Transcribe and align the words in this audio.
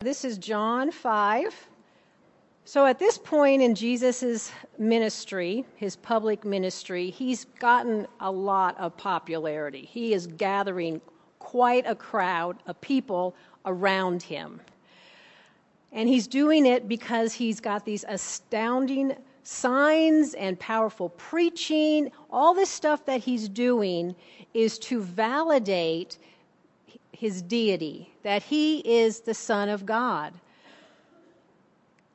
This 0.00 0.24
is 0.24 0.38
John 0.38 0.92
5. 0.92 1.68
So 2.64 2.86
at 2.86 3.00
this 3.00 3.18
point 3.18 3.62
in 3.62 3.74
Jesus' 3.74 4.52
ministry, 4.78 5.64
his 5.74 5.96
public 5.96 6.44
ministry, 6.44 7.10
he's 7.10 7.46
gotten 7.58 8.06
a 8.20 8.30
lot 8.30 8.78
of 8.78 8.96
popularity. 8.96 9.84
He 9.84 10.14
is 10.14 10.28
gathering 10.28 11.00
quite 11.40 11.84
a 11.84 11.96
crowd 11.96 12.58
of 12.68 12.80
people 12.80 13.34
around 13.66 14.22
him. 14.22 14.60
And 15.90 16.08
he's 16.08 16.28
doing 16.28 16.64
it 16.64 16.86
because 16.86 17.32
he's 17.32 17.58
got 17.58 17.84
these 17.84 18.04
astounding 18.06 19.16
signs 19.42 20.34
and 20.34 20.60
powerful 20.60 21.08
preaching. 21.08 22.12
All 22.30 22.54
this 22.54 22.70
stuff 22.70 23.04
that 23.06 23.18
he's 23.18 23.48
doing 23.48 24.14
is 24.54 24.78
to 24.78 25.02
validate 25.02 26.18
his 27.18 27.42
deity, 27.42 28.08
that 28.22 28.44
he 28.44 28.78
is 28.78 29.20
the 29.20 29.34
Son 29.34 29.68
of 29.68 29.84
God, 29.84 30.32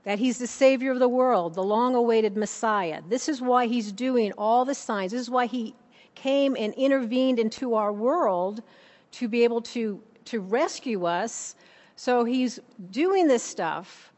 that 0.05 0.17
he's 0.17 0.37
the 0.37 0.47
Savior 0.47 0.93
of 0.93 0.99
the 0.99 1.09
world, 1.09 1.55
the 1.55 1.63
long 1.63 1.93
awaited 1.93 2.37
Messiah. 2.37 3.01
This 3.09 3.27
is 3.27 3.41
why 3.41 3.67
he's 3.67 3.91
doing 3.91 4.31
all 4.37 4.63
the 4.63 4.73
signs. 4.73 5.11
This 5.11 5.19
is 5.19 5.29
why 5.29 5.45
he 5.45 5.75
came 6.15 6.55
and 6.57 6.73
intervened 6.75 7.37
into 7.37 7.75
our 7.75 7.91
world 7.91 8.63
to 9.11 9.27
be 9.27 9.43
able 9.43 9.61
to, 9.61 10.01
to 10.23 10.39
rescue 10.39 11.05
us. 11.05 11.55
So 11.97 12.23
he's 12.23 12.61
doing 12.89 13.27
this 13.27 13.43
stuff. 13.43 14.12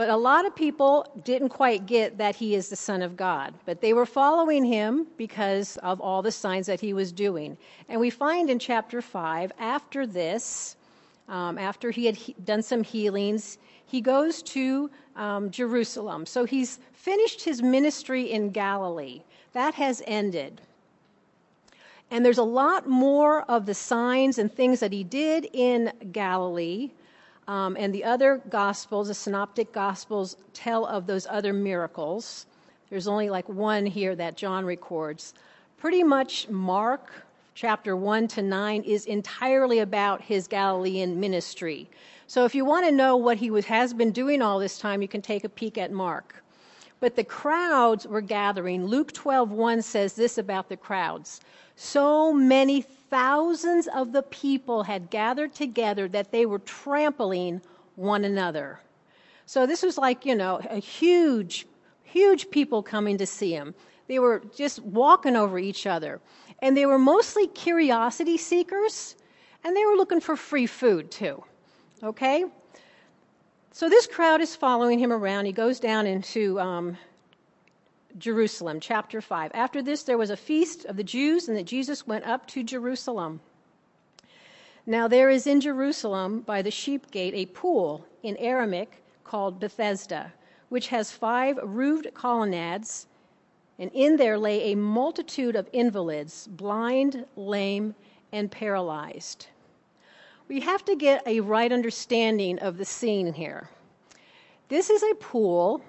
But 0.00 0.08
a 0.08 0.16
lot 0.16 0.46
of 0.46 0.56
people 0.56 1.06
didn't 1.24 1.50
quite 1.50 1.84
get 1.84 2.16
that 2.16 2.34
he 2.34 2.54
is 2.54 2.70
the 2.70 2.74
Son 2.76 3.02
of 3.02 3.18
God. 3.18 3.52
But 3.66 3.82
they 3.82 3.92
were 3.92 4.06
following 4.06 4.64
him 4.64 5.06
because 5.18 5.76
of 5.82 6.00
all 6.00 6.22
the 6.22 6.32
signs 6.32 6.66
that 6.68 6.80
he 6.80 6.94
was 6.94 7.12
doing. 7.12 7.58
And 7.86 8.00
we 8.00 8.08
find 8.08 8.48
in 8.48 8.58
chapter 8.58 9.02
5, 9.02 9.52
after 9.58 10.06
this, 10.06 10.76
um, 11.28 11.58
after 11.58 11.90
he 11.90 12.06
had 12.06 12.16
he- 12.16 12.34
done 12.46 12.62
some 12.62 12.82
healings, 12.82 13.58
he 13.84 14.00
goes 14.00 14.40
to 14.44 14.90
um, 15.16 15.50
Jerusalem. 15.50 16.24
So 16.24 16.46
he's 16.46 16.78
finished 16.94 17.44
his 17.44 17.60
ministry 17.60 18.32
in 18.32 18.52
Galilee. 18.52 19.20
That 19.52 19.74
has 19.74 20.02
ended. 20.06 20.62
And 22.10 22.24
there's 22.24 22.38
a 22.38 22.42
lot 22.42 22.88
more 22.88 23.42
of 23.50 23.66
the 23.66 23.74
signs 23.74 24.38
and 24.38 24.50
things 24.50 24.80
that 24.80 24.94
he 24.94 25.04
did 25.04 25.46
in 25.52 25.92
Galilee. 26.10 26.90
Um, 27.48 27.76
and 27.78 27.94
the 27.94 28.04
other 28.04 28.40
gospels, 28.48 29.08
the 29.08 29.14
synoptic 29.14 29.72
gospels, 29.72 30.36
tell 30.52 30.86
of 30.86 31.06
those 31.06 31.26
other 31.28 31.52
miracles. 31.52 32.46
There's 32.90 33.08
only 33.08 33.30
like 33.30 33.48
one 33.48 33.86
here 33.86 34.14
that 34.16 34.36
John 34.36 34.64
records. 34.64 35.34
Pretty 35.78 36.02
much 36.02 36.48
Mark 36.48 37.10
chapter 37.54 37.96
1 37.96 38.28
to 38.28 38.42
9 38.42 38.82
is 38.82 39.06
entirely 39.06 39.80
about 39.80 40.22
his 40.22 40.46
Galilean 40.46 41.18
ministry. 41.18 41.88
So 42.26 42.44
if 42.44 42.54
you 42.54 42.64
want 42.64 42.86
to 42.86 42.92
know 42.92 43.16
what 43.16 43.38
he 43.38 43.50
was, 43.50 43.64
has 43.66 43.92
been 43.92 44.12
doing 44.12 44.40
all 44.40 44.58
this 44.58 44.78
time, 44.78 45.02
you 45.02 45.08
can 45.08 45.22
take 45.22 45.44
a 45.44 45.48
peek 45.48 45.76
at 45.76 45.90
Mark. 45.90 46.42
But 47.00 47.16
the 47.16 47.24
crowds 47.24 48.06
were 48.06 48.20
gathering. 48.20 48.86
Luke 48.86 49.12
12:1 49.12 49.82
says 49.82 50.14
this 50.14 50.38
about 50.38 50.68
the 50.68 50.76
crowds. 50.76 51.40
So 51.76 52.32
many 52.32 52.82
thousands 53.10 53.88
of 53.88 54.12
the 54.12 54.22
people 54.22 54.84
had 54.84 55.10
gathered 55.10 55.52
together 55.52 56.08
that 56.08 56.30
they 56.30 56.46
were 56.46 56.60
trampling 56.60 57.60
one 57.96 58.24
another. 58.24 58.80
So 59.46 59.66
this 59.66 59.82
was 59.82 59.98
like, 59.98 60.24
you 60.24 60.34
know, 60.34 60.60
a 60.70 60.78
huge 60.78 61.66
huge 62.10 62.50
people 62.50 62.82
coming 62.82 63.16
to 63.18 63.26
see 63.26 63.52
him. 63.52 63.74
They 64.08 64.18
were 64.18 64.42
just 64.56 64.80
walking 64.80 65.36
over 65.36 65.58
each 65.58 65.86
other. 65.86 66.20
And 66.60 66.76
they 66.76 66.86
were 66.86 66.98
mostly 66.98 67.46
curiosity 67.46 68.36
seekers, 68.36 69.16
and 69.64 69.76
they 69.76 69.84
were 69.86 69.94
looking 69.94 70.20
for 70.20 70.36
free 70.36 70.66
food 70.66 71.10
too. 71.10 71.42
Okay? 72.02 72.44
So 73.72 73.88
this 73.88 74.06
crowd 74.06 74.40
is 74.40 74.56
following 74.56 74.98
him 74.98 75.12
around. 75.12 75.44
He 75.46 75.52
goes 75.52 75.78
down 75.78 76.06
into 76.06 76.58
um, 76.60 76.96
Jerusalem, 78.18 78.80
chapter 78.80 79.20
5. 79.20 79.52
After 79.54 79.82
this, 79.82 80.02
there 80.02 80.18
was 80.18 80.30
a 80.30 80.36
feast 80.36 80.84
of 80.84 80.96
the 80.96 81.04
Jews, 81.04 81.48
and 81.48 81.56
that 81.56 81.64
Jesus 81.64 82.06
went 82.06 82.26
up 82.26 82.46
to 82.48 82.62
Jerusalem. 82.62 83.40
Now, 84.86 85.08
there 85.08 85.30
is 85.30 85.46
in 85.46 85.60
Jerusalem 85.60 86.40
by 86.40 86.62
the 86.62 86.70
sheep 86.70 87.10
gate 87.10 87.34
a 87.34 87.46
pool 87.46 88.04
in 88.22 88.36
Aramaic 88.38 89.02
called 89.24 89.60
Bethesda, 89.60 90.32
which 90.68 90.88
has 90.88 91.10
five 91.10 91.58
roofed 91.62 92.12
colonnades, 92.14 93.06
and 93.78 93.90
in 93.94 94.16
there 94.16 94.38
lay 94.38 94.72
a 94.72 94.76
multitude 94.76 95.56
of 95.56 95.68
invalids, 95.72 96.48
blind, 96.48 97.24
lame, 97.36 97.94
and 98.32 98.50
paralyzed. 98.50 99.46
We 100.48 100.60
have 100.60 100.84
to 100.86 100.96
get 100.96 101.22
a 101.26 101.40
right 101.40 101.70
understanding 101.70 102.58
of 102.58 102.76
the 102.76 102.84
scene 102.84 103.32
here. 103.32 103.68
This 104.68 104.90
is 104.90 105.02
a 105.02 105.14
pool 105.14 105.82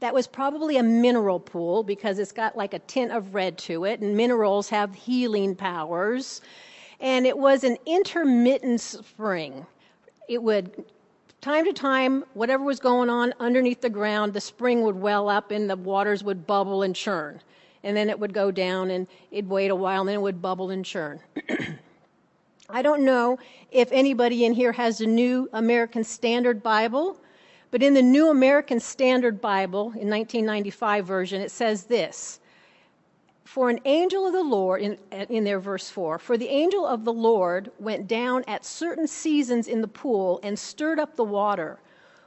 that 0.00 0.12
was 0.12 0.26
probably 0.26 0.76
a 0.76 0.82
mineral 0.82 1.38
pool 1.38 1.82
because 1.82 2.18
it's 2.18 2.32
got 2.32 2.56
like 2.56 2.74
a 2.74 2.78
tint 2.80 3.12
of 3.12 3.34
red 3.34 3.56
to 3.58 3.84
it, 3.84 4.00
and 4.00 4.16
minerals 4.16 4.68
have 4.68 4.94
healing 4.94 5.54
powers. 5.54 6.40
And 7.00 7.26
it 7.26 7.38
was 7.38 7.64
an 7.64 7.76
intermittent 7.86 8.80
spring. 8.80 9.66
It 10.28 10.42
would, 10.42 10.84
time 11.40 11.64
to 11.66 11.72
time, 11.72 12.24
whatever 12.34 12.64
was 12.64 12.80
going 12.80 13.10
on 13.10 13.34
underneath 13.40 13.80
the 13.80 13.90
ground, 13.90 14.32
the 14.32 14.40
spring 14.40 14.82
would 14.82 14.96
well 14.96 15.28
up 15.28 15.50
and 15.50 15.68
the 15.68 15.76
waters 15.76 16.24
would 16.24 16.46
bubble 16.46 16.82
and 16.82 16.94
churn. 16.94 17.40
And 17.82 17.96
then 17.96 18.08
it 18.08 18.18
would 18.18 18.32
go 18.32 18.50
down 18.50 18.90
and 18.90 19.06
it'd 19.30 19.48
wait 19.48 19.70
a 19.70 19.74
while 19.76 20.00
and 20.00 20.08
then 20.08 20.16
it 20.16 20.22
would 20.22 20.40
bubble 20.40 20.70
and 20.70 20.84
churn. 20.84 21.20
I 22.70 22.80
don't 22.80 23.04
know 23.04 23.38
if 23.70 23.92
anybody 23.92 24.46
in 24.46 24.54
here 24.54 24.72
has 24.72 25.02
a 25.02 25.06
new 25.06 25.50
American 25.52 26.02
Standard 26.02 26.62
Bible. 26.62 27.18
But 27.74 27.82
in 27.82 27.94
the 27.94 28.02
New 28.02 28.30
American 28.30 28.78
Standard 28.78 29.40
Bible, 29.40 29.86
in 29.98 30.08
1995 30.08 31.04
version, 31.04 31.40
it 31.40 31.50
says 31.50 31.86
this 31.86 32.38
For 33.42 33.68
an 33.68 33.80
angel 33.84 34.28
of 34.28 34.32
the 34.32 34.44
Lord, 34.44 34.80
in, 34.80 34.96
in 35.10 35.42
their 35.42 35.58
verse 35.58 35.90
4, 35.90 36.20
for 36.20 36.38
the 36.38 36.50
angel 36.50 36.86
of 36.86 37.04
the 37.04 37.12
Lord 37.12 37.72
went 37.80 38.06
down 38.06 38.44
at 38.46 38.64
certain 38.64 39.08
seasons 39.08 39.66
in 39.66 39.80
the 39.80 39.88
pool 39.88 40.38
and 40.44 40.56
stirred 40.56 41.00
up 41.00 41.16
the 41.16 41.24
water. 41.24 41.80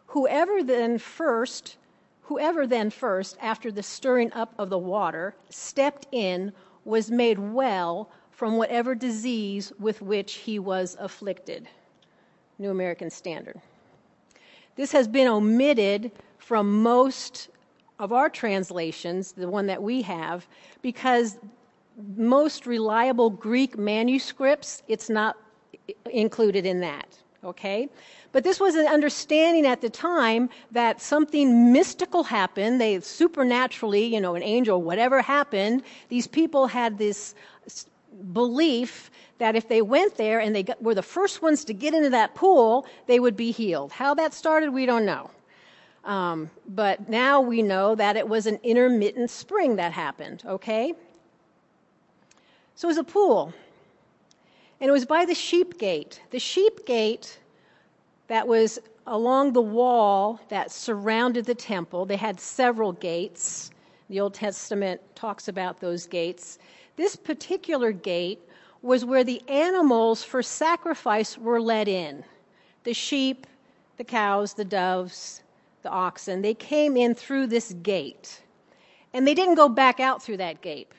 Whoever 0.08 0.64
then 0.64 0.98
first, 0.98 1.78
whoever 2.24 2.68
then 2.68 2.90
first, 2.90 3.38
after 3.40 3.72
the 3.72 3.84
stirring 3.84 4.34
up 4.34 4.54
of 4.58 4.70
the 4.70 4.78
water, 4.78 5.34
stepped 5.50 6.08
in, 6.12 6.52
was 6.84 7.10
made 7.10 7.40
well 7.40 8.10
from 8.32 8.58
whatever 8.58 8.94
disease 8.96 9.72
with 9.80 10.02
which 10.02 10.34
he 10.34 10.60
was 10.60 10.98
afflicted. 11.00 11.70
New 12.60 12.70
American 12.70 13.10
Standard. 13.10 13.62
This 14.78 14.92
has 14.94 15.08
been 15.08 15.28
omitted 15.28 16.12
from 16.38 16.82
most 16.82 17.50
of 18.00 18.14
our 18.14 18.30
translations, 18.30 19.34
the 19.34 19.50
one 19.50 19.66
that 19.68 19.82
we 19.82 20.02
have, 20.04 20.48
because 20.82 21.40
most 22.16 22.66
reliable 22.68 23.30
Greek 23.30 23.78
manuscripts, 23.78 24.84
it's 24.88 25.10
not 25.10 25.36
included 26.12 26.66
in 26.66 26.80
that. 26.82 27.18
Okay? 27.44 27.90
But 28.32 28.44
this 28.44 28.60
was 28.60 28.76
an 28.76 28.88
understanding 28.88 29.66
at 29.66 29.82
the 29.82 29.90
time 29.90 30.50
that 30.72 31.02
something 31.02 31.72
mystical 31.74 32.24
happened. 32.24 32.80
They 32.80 33.00
supernaturally, 33.00 34.06
you 34.06 34.22
know, 34.22 34.36
an 34.36 34.44
angel, 34.44 34.82
whatever 34.82 35.22
happened, 35.22 35.84
these 36.10 36.28
people 36.28 36.68
had 36.68 36.98
this 36.98 37.36
belief 38.34 39.10
that 39.38 39.56
if 39.56 39.68
they 39.68 39.82
went 39.82 40.18
there 40.18 40.40
and 40.40 40.56
they 40.56 40.64
got, 40.64 40.82
were 40.82 40.96
the 40.96 41.04
first 41.04 41.42
ones 41.42 41.64
to 41.66 41.74
get 41.74 41.94
into 41.94 42.10
that 42.10 42.36
pool, 42.36 42.86
they 43.06 43.20
would 43.20 43.38
be 43.38 43.52
healed. 43.52 43.92
How 43.92 44.14
that 44.16 44.34
started, 44.34 44.72
we 44.72 44.86
don't 44.86 45.06
know. 45.06 45.30
Um, 46.06 46.50
but 46.68 47.10
now 47.10 47.42
we 47.42 47.62
know 47.62 47.96
that 47.96 48.16
it 48.16 48.28
was 48.28 48.46
an 48.48 48.60
intermittent 48.64 49.30
spring 49.30 49.76
that 49.76 49.92
happened, 49.92 50.44
okay? 50.46 50.94
So 52.76 52.88
it 52.88 52.92
was 52.92 52.98
a 52.98 53.04
pool. 53.04 53.54
And 54.80 54.88
it 54.90 54.92
was 54.92 55.06
by 55.06 55.26
the 55.26 55.36
sheep 55.36 55.78
gate. 55.78 56.22
The 56.32 56.40
sheep 56.40 56.86
gate 56.86 57.40
that 58.28 58.48
was 58.48 58.80
along 59.08 59.54
the 59.54 59.62
wall 59.62 60.40
that 60.50 60.72
surrounded 60.72 61.46
the 61.46 61.56
temple, 61.56 62.06
they 62.06 62.16
had 62.16 62.40
several 62.40 62.92
gates. 62.94 63.72
The 64.10 64.20
Old 64.20 64.34
Testament 64.34 65.02
talks 65.16 65.48
about 65.48 65.80
those 65.80 66.06
gates. 66.06 66.60
This 66.96 67.16
particular 67.16 67.92
gate 67.92 68.40
was 68.82 69.06
where 69.06 69.24
the 69.24 69.42
animals 69.48 70.24
for 70.24 70.42
sacrifice 70.44 71.38
were 71.38 71.62
let 71.62 71.88
in 71.88 72.24
the 72.84 72.94
sheep, 72.94 73.46
the 73.98 74.04
cows, 74.04 74.54
the 74.54 74.64
doves, 74.64 75.42
the 75.84 75.90
oxen. 75.90 76.42
They 76.42 76.54
came 76.54 76.96
in 76.96 77.16
through 77.16 77.48
this 77.48 77.74
gate. 77.84 78.42
And 79.14 79.28
they 79.28 79.34
didn't 79.34 79.56
go 79.56 79.68
back 79.68 80.00
out 80.00 80.24
through 80.24 80.38
that 80.38 80.62
gate. 80.62 80.92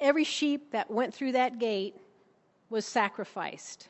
Every 0.00 0.24
sheep 0.24 0.72
that 0.72 0.90
went 0.90 1.12
through 1.12 1.32
that 1.32 1.58
gate 1.58 1.94
was 2.70 2.86
sacrificed. 2.86 3.88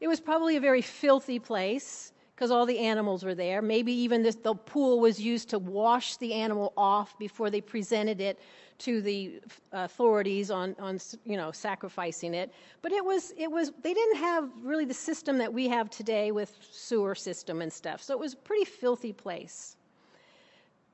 It 0.00 0.08
was 0.08 0.20
probably 0.20 0.56
a 0.56 0.60
very 0.60 0.82
filthy 0.82 1.38
place 1.38 2.12
because 2.34 2.50
all 2.50 2.64
the 2.64 2.78
animals 2.78 3.22
were 3.22 3.34
there. 3.34 3.60
Maybe 3.60 3.92
even 3.92 4.22
this, 4.22 4.34
the 4.34 4.54
pool 4.54 5.00
was 5.00 5.20
used 5.20 5.50
to 5.50 5.58
wash 5.58 6.16
the 6.16 6.34
animal 6.34 6.72
off 6.76 7.18
before 7.18 7.50
they 7.50 7.60
presented 7.60 8.20
it 8.20 8.38
to 8.80 9.00
the 9.00 9.40
uh, 9.72 9.78
authorities 9.84 10.50
on, 10.50 10.74
on 10.78 10.98
you 11.24 11.36
know 11.36 11.52
sacrificing 11.52 12.34
it. 12.34 12.52
But 12.82 12.92
it 12.92 13.04
was 13.04 13.32
it 13.36 13.50
was 13.50 13.72
they 13.82 13.94
didn't 13.94 14.16
have 14.16 14.50
really 14.62 14.84
the 14.84 14.94
system 14.94 15.38
that 15.38 15.52
we 15.52 15.68
have 15.68 15.90
today 15.90 16.32
with 16.32 16.56
sewer 16.70 17.14
system 17.14 17.62
and 17.62 17.72
stuff. 17.72 18.02
So 18.02 18.12
it 18.14 18.20
was 18.20 18.34
a 18.34 18.38
pretty 18.38 18.64
filthy 18.64 19.12
place. 19.12 19.76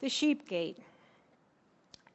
The 0.00 0.08
sheep 0.08 0.48
gate. 0.48 0.78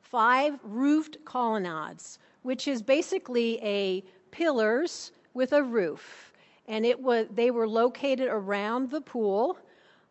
Five 0.02 0.60
roofed 0.64 1.18
colonnades, 1.26 2.20
which 2.44 2.68
is 2.68 2.82
basically 2.82 3.60
a 3.64 4.04
pillars 4.32 5.12
with 5.34 5.54
a 5.54 5.64
roof 5.64 6.32
and 6.68 6.86
it 6.86 7.00
was 7.00 7.28
they 7.34 7.52
were 7.52 7.68
located 7.68 8.28
around 8.30 8.90
the 8.90 9.02
pool. 9.02 9.58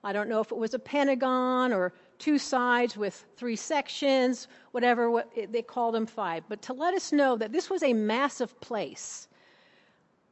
I 0.05 0.13
don't 0.13 0.29
know 0.29 0.41
if 0.41 0.51
it 0.53 0.59
was 0.59 0.75
a 0.75 0.79
pentagon 0.79 1.73
or 1.73 1.93
two 2.21 2.39
sides 2.39 2.97
with 2.97 3.25
three 3.37 3.57
sections, 3.57 4.47
whatever 4.71 5.11
what, 5.11 5.29
they 5.51 5.63
called 5.63 5.95
them 5.95 6.07
five, 6.07 6.45
but 6.49 6.63
to 6.63 6.73
let 6.73 6.95
us 6.95 7.13
know 7.13 7.37
that 7.37 7.51
this 7.51 7.69
was 7.69 7.83
a 7.83 7.93
massive 7.93 8.61
place. 8.61 9.27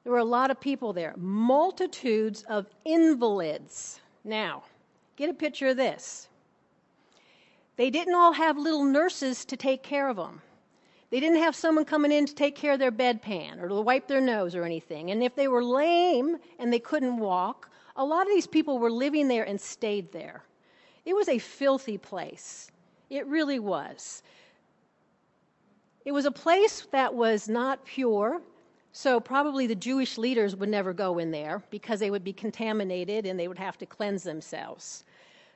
There 0.05 0.13
were 0.13 0.19
a 0.19 0.25
lot 0.25 0.51
of 0.51 0.61
people 0.61 0.93
there, 0.93 1.15
multitudes 1.17 2.45
of 2.49 2.67
invalids. 2.85 4.01
Now, 4.23 4.63
get 5.17 5.31
a 5.31 5.35
picture 5.35 5.69
of 5.69 5.77
this. 5.77 6.29
They 7.77 7.91
didn't 7.91 8.15
all 8.15 8.33
have 8.33 8.59
little 8.59 8.85
nurses 8.85 9.45
to 9.47 9.57
take 9.57 9.83
care 9.83 10.09
of 10.09 10.17
them. 10.17 10.43
They 11.11 11.21
didn't 11.21 11.39
have 11.39 11.57
someone 11.57 11.85
coming 11.85 12.13
in 12.13 12.27
to 12.27 12.35
take 12.35 12.55
care 12.55 12.75
of 12.75 12.79
their 12.79 12.93
bedpan 12.93 13.63
or 13.63 13.69
to 13.69 13.81
wipe 13.81 14.09
their 14.09 14.21
nose 14.21 14.55
or 14.55 14.65
anything. 14.65 15.11
And 15.11 15.23
if 15.23 15.35
they 15.35 15.49
were 15.49 15.65
lame 15.65 16.37
and 16.59 16.73
they 16.73 16.81
couldn't 16.81 17.19
walk, 17.19 17.71
a 17.97 18.05
lot 18.05 18.23
of 18.23 18.29
these 18.29 18.47
people 18.47 18.79
were 18.79 18.91
living 18.91 19.27
there 19.27 19.45
and 19.45 19.61
stayed 19.61 20.13
there. 20.13 20.45
It 21.09 21.17
was 21.17 21.31
a 21.31 21.39
filthy 21.39 21.97
place. 21.97 22.71
It 23.09 23.27
really 23.27 23.59
was. 23.59 24.23
It 26.05 26.13
was 26.13 26.27
a 26.27 26.31
place 26.31 26.87
that 26.91 27.15
was 27.15 27.49
not 27.49 27.83
pure, 27.87 28.43
so 28.93 29.19
probably 29.19 29.67
the 29.67 29.75
Jewish 29.75 30.19
leaders 30.19 30.55
would 30.55 30.69
never 30.69 30.93
go 30.93 31.17
in 31.17 31.31
there 31.31 31.63
because 31.71 31.99
they 31.99 32.11
would 32.11 32.25
be 32.25 32.35
contaminated 32.35 33.25
and 33.25 33.41
they 33.41 33.49
would 33.49 33.59
have 33.59 33.79
to 33.79 33.87
cleanse 33.87 34.23
themselves. 34.23 35.05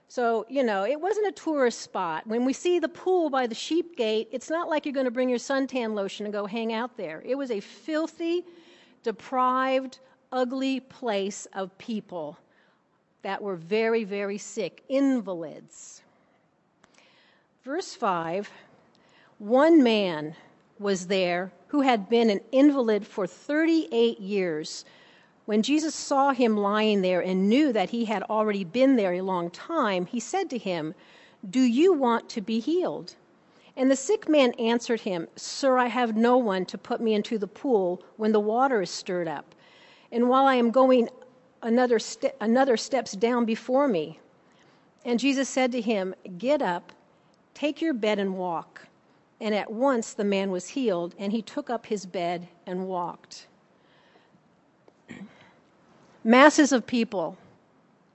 So, 0.09 0.47
you 0.49 0.63
know, 0.63 0.87
it 0.87 0.99
wasn't 0.99 1.27
a 1.27 1.33
tourist 1.33 1.83
spot. 1.83 2.27
When 2.27 2.47
we 2.47 2.55
see 2.55 2.79
the 2.79 2.89
pool 2.89 3.29
by 3.29 3.47
the 3.47 3.55
sheep 3.55 3.95
gate, 3.95 4.29
it's 4.33 4.49
not 4.49 4.71
like 4.71 4.87
you're 4.87 4.95
going 4.95 5.05
to 5.05 5.11
bring 5.11 5.29
your 5.29 5.39
suntan 5.39 5.93
lotion 5.93 6.25
and 6.25 6.33
go 6.33 6.47
hang 6.47 6.73
out 6.73 6.97
there. 6.97 7.23
It 7.27 7.35
was 7.35 7.51
a 7.51 7.61
filthy, 7.61 8.47
deprived, 9.03 9.99
ugly 10.33 10.81
place 10.81 11.47
of 11.53 11.77
people 11.77 12.39
that 13.23 13.43
were 13.43 13.57
very, 13.57 14.05
very 14.05 14.39
sick, 14.39 14.83
invalids. 14.89 16.03
Verse 17.65 17.95
5 17.95 18.51
One 19.39 19.83
man 19.83 20.35
was 20.79 21.07
there 21.07 21.53
who 21.69 21.81
had 21.81 22.09
been 22.09 22.31
an 22.31 22.41
invalid 22.53 23.07
for 23.07 23.27
38 23.27 24.21
years 24.21 24.85
when 25.45 25.63
Jesus 25.63 25.95
saw 25.95 26.33
him 26.33 26.57
lying 26.57 27.03
there 27.03 27.21
and 27.21 27.49
knew 27.49 27.73
that 27.73 27.91
he 27.91 28.05
had 28.05 28.23
already 28.25 28.65
been 28.65 28.97
there 28.97 29.15
a 29.15 29.23
long 29.23 29.51
time, 29.51 30.07
he 30.07 30.21
said 30.21 30.49
to 30.51 30.59
him, 30.59 30.95
Do 31.49 31.61
you 31.61 31.93
want 31.93 32.29
to 32.31 32.41
be 32.41 32.61
healed? 32.61 33.17
And 33.77 33.91
the 33.91 33.97
sick 33.97 34.29
man 34.29 34.53
answered 34.53 35.01
him, 35.01 35.27
Sir, 35.35 35.79
I 35.79 35.87
have 35.87 36.17
no 36.17 36.37
one 36.37 36.65
to 36.67 36.79
put 36.79 37.01
me 37.01 37.15
into 37.15 37.39
the 37.39 37.49
pool 37.49 38.03
when 38.17 38.33
the 38.33 38.41
water 38.41 38.83
is 38.83 38.91
stirred 38.91 39.27
up. 39.27 39.55
And 40.13 40.29
while 40.29 40.45
I 40.45 40.55
am 40.55 40.71
going, 40.71 41.09
another, 41.63 41.99
another 42.41 42.77
steps 42.77 43.13
down 43.13 43.45
before 43.45 43.89
me. 43.89 44.19
And 45.05 45.19
Jesus 45.19 45.49
said 45.49 45.73
to 45.73 45.81
him, 45.81 46.15
Get 46.39 46.63
up, 46.63 46.93
take 47.55 47.81
your 47.81 47.95
bed, 47.95 48.19
and 48.19 48.37
walk. 48.37 48.87
And 49.41 49.55
at 49.55 49.73
once 49.73 50.15
the 50.15 50.25
man 50.25 50.51
was 50.51 50.69
healed, 50.69 51.15
and 51.19 51.33
he 51.33 51.43
took 51.43 51.71
up 51.71 51.87
his 51.87 52.07
bed 52.07 52.49
and 52.67 52.87
walked 52.87 53.47
masses 56.25 56.73
of 56.73 56.87
people, 56.87 57.37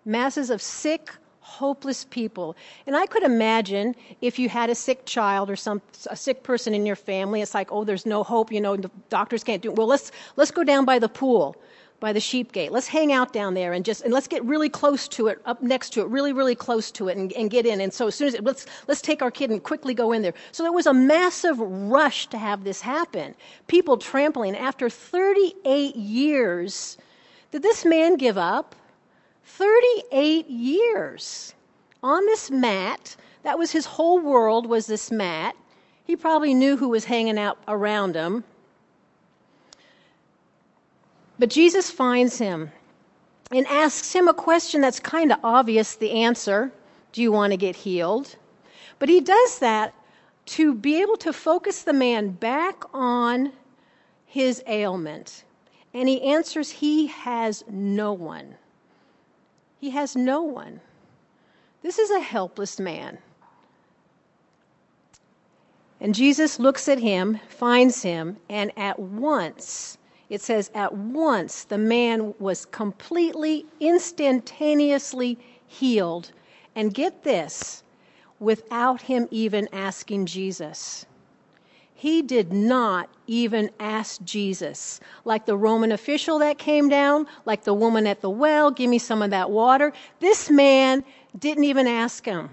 masses 0.05 0.49
of 0.49 0.61
sick, 0.61 1.11
hopeless 1.39 2.05
people. 2.05 2.55
And 2.85 2.95
I 2.95 3.05
could 3.05 3.23
imagine 3.23 3.95
if 4.21 4.37
you 4.37 4.49
had 4.49 4.69
a 4.69 4.75
sick 4.75 5.05
child 5.05 5.49
or 5.49 5.55
some 5.55 5.81
a 6.09 6.15
sick 6.15 6.43
person 6.43 6.73
in 6.73 6.85
your 6.85 6.95
family, 6.95 7.41
it's 7.41 7.53
like, 7.53 7.71
oh, 7.71 7.83
there's 7.83 8.05
no 8.05 8.23
hope, 8.23 8.51
you 8.51 8.61
know, 8.61 8.75
the 8.75 8.91
doctors 9.09 9.43
can't 9.43 9.61
do 9.61 9.71
it. 9.71 9.77
Well, 9.77 9.87
let's 9.87 10.11
let's 10.35 10.51
go 10.51 10.63
down 10.63 10.85
by 10.85 10.99
the 10.99 11.09
pool, 11.09 11.55
by 11.99 12.13
the 12.13 12.19
sheep 12.19 12.51
gate. 12.51 12.71
Let's 12.71 12.87
hang 12.87 13.11
out 13.11 13.33
down 13.33 13.53
there 13.53 13.73
and 13.73 13.83
just 13.83 14.03
and 14.03 14.13
let's 14.13 14.27
get 14.27 14.43
really 14.45 14.69
close 14.69 15.07
to 15.09 15.27
it, 15.27 15.41
up 15.45 15.61
next 15.61 15.91
to 15.93 16.01
it, 16.01 16.07
really, 16.07 16.33
really 16.33 16.55
close 16.55 16.91
to 16.91 17.07
it, 17.07 17.17
and, 17.17 17.33
and 17.33 17.49
get 17.49 17.65
in. 17.65 17.81
And 17.81 17.93
so 17.93 18.07
as 18.07 18.15
soon 18.15 18.27
as 18.27 18.33
it, 18.35 18.43
let's 18.43 18.65
let's 18.87 19.01
take 19.01 19.21
our 19.21 19.31
kid 19.31 19.49
and 19.49 19.63
quickly 19.63 19.93
go 19.93 20.11
in 20.11 20.21
there. 20.21 20.33
So 20.51 20.63
there 20.63 20.71
was 20.71 20.85
a 20.85 20.93
massive 20.93 21.59
rush 21.59 22.27
to 22.27 22.37
have 22.37 22.63
this 22.63 22.81
happen. 22.81 23.35
People 23.67 23.97
trampling 23.97 24.55
after 24.55 24.89
38 24.89 25.95
years 25.95 26.97
did 27.51 27.63
this 27.63 27.85
man 27.85 28.17
give 28.17 28.37
up? 28.37 28.75
38 29.45 30.49
years 30.49 31.53
on 32.03 32.25
this 32.25 32.51
mat. 32.51 33.15
That 33.43 33.57
was 33.57 33.71
his 33.71 33.85
whole 33.85 34.19
world 34.19 34.65
was 34.65 34.87
this 34.87 35.11
mat. 35.11 35.55
He 36.03 36.15
probably 36.15 36.53
knew 36.53 36.75
who 36.75 36.89
was 36.89 37.05
hanging 37.05 37.37
out 37.37 37.57
around 37.67 38.15
him. 38.15 38.43
But 41.39 41.49
Jesus 41.49 41.91
finds 41.91 42.37
him 42.37 42.71
and 43.51 43.67
asks 43.67 44.13
him 44.13 44.27
a 44.27 44.33
question 44.33 44.81
that's 44.81 44.99
kind 44.99 45.31
of 45.31 45.39
obvious 45.43 45.95
the 45.95 46.11
answer 46.11 46.71
Do 47.11 47.21
you 47.21 47.31
want 47.31 47.51
to 47.51 47.57
get 47.57 47.75
healed? 47.75 48.35
But 48.99 49.09
he 49.09 49.21
does 49.21 49.59
that 49.59 49.93
to 50.47 50.73
be 50.73 51.01
able 51.01 51.17
to 51.17 51.33
focus 51.33 51.83
the 51.83 51.93
man 51.93 52.29
back 52.29 52.83
on 52.93 53.51
his 54.25 54.63
ailment. 54.67 55.43
And 55.93 56.09
he 56.09 56.21
answers, 56.21 56.69
He 56.71 57.07
has 57.07 57.63
no 57.69 58.13
one. 58.13 58.55
He 59.79 59.91
has 59.91 60.15
no 60.15 60.41
one. 60.41 60.79
This 61.83 61.99
is 61.99 62.09
a 62.09 62.19
helpless 62.19 62.79
man. 62.79 63.19
And 65.99 66.13
Jesus 66.13 66.59
looks 66.59 66.87
at 66.87 66.99
him, 66.99 67.39
finds 67.49 68.03
him, 68.03 68.37
and 68.49 68.71
at 68.77 68.99
once, 68.99 69.96
it 70.29 70.41
says, 70.41 70.71
at 70.73 70.93
once 70.93 71.63
the 71.63 71.77
man 71.77 72.33
was 72.39 72.65
completely, 72.65 73.65
instantaneously 73.79 75.37
healed. 75.67 76.31
And 76.75 76.93
get 76.93 77.23
this, 77.23 77.83
without 78.39 79.01
him 79.01 79.27
even 79.31 79.67
asking 79.73 80.27
Jesus. 80.27 81.05
He 81.95 82.21
did 82.21 82.53
not 82.53 83.09
even 83.25 83.71
ask 83.79 84.23
Jesus. 84.23 84.99
Like 85.25 85.47
the 85.47 85.57
Roman 85.57 85.91
official 85.91 86.37
that 86.39 86.59
came 86.59 86.89
down, 86.89 87.25
like 87.45 87.63
the 87.63 87.73
woman 87.73 88.05
at 88.05 88.21
the 88.21 88.29
well, 88.29 88.69
give 88.69 88.89
me 88.89 88.99
some 88.99 89.23
of 89.23 89.31
that 89.31 89.49
water. 89.49 89.91
This 90.19 90.51
man 90.51 91.03
didn't 91.39 91.63
even 91.63 91.87
ask 91.87 92.23
him. 92.23 92.51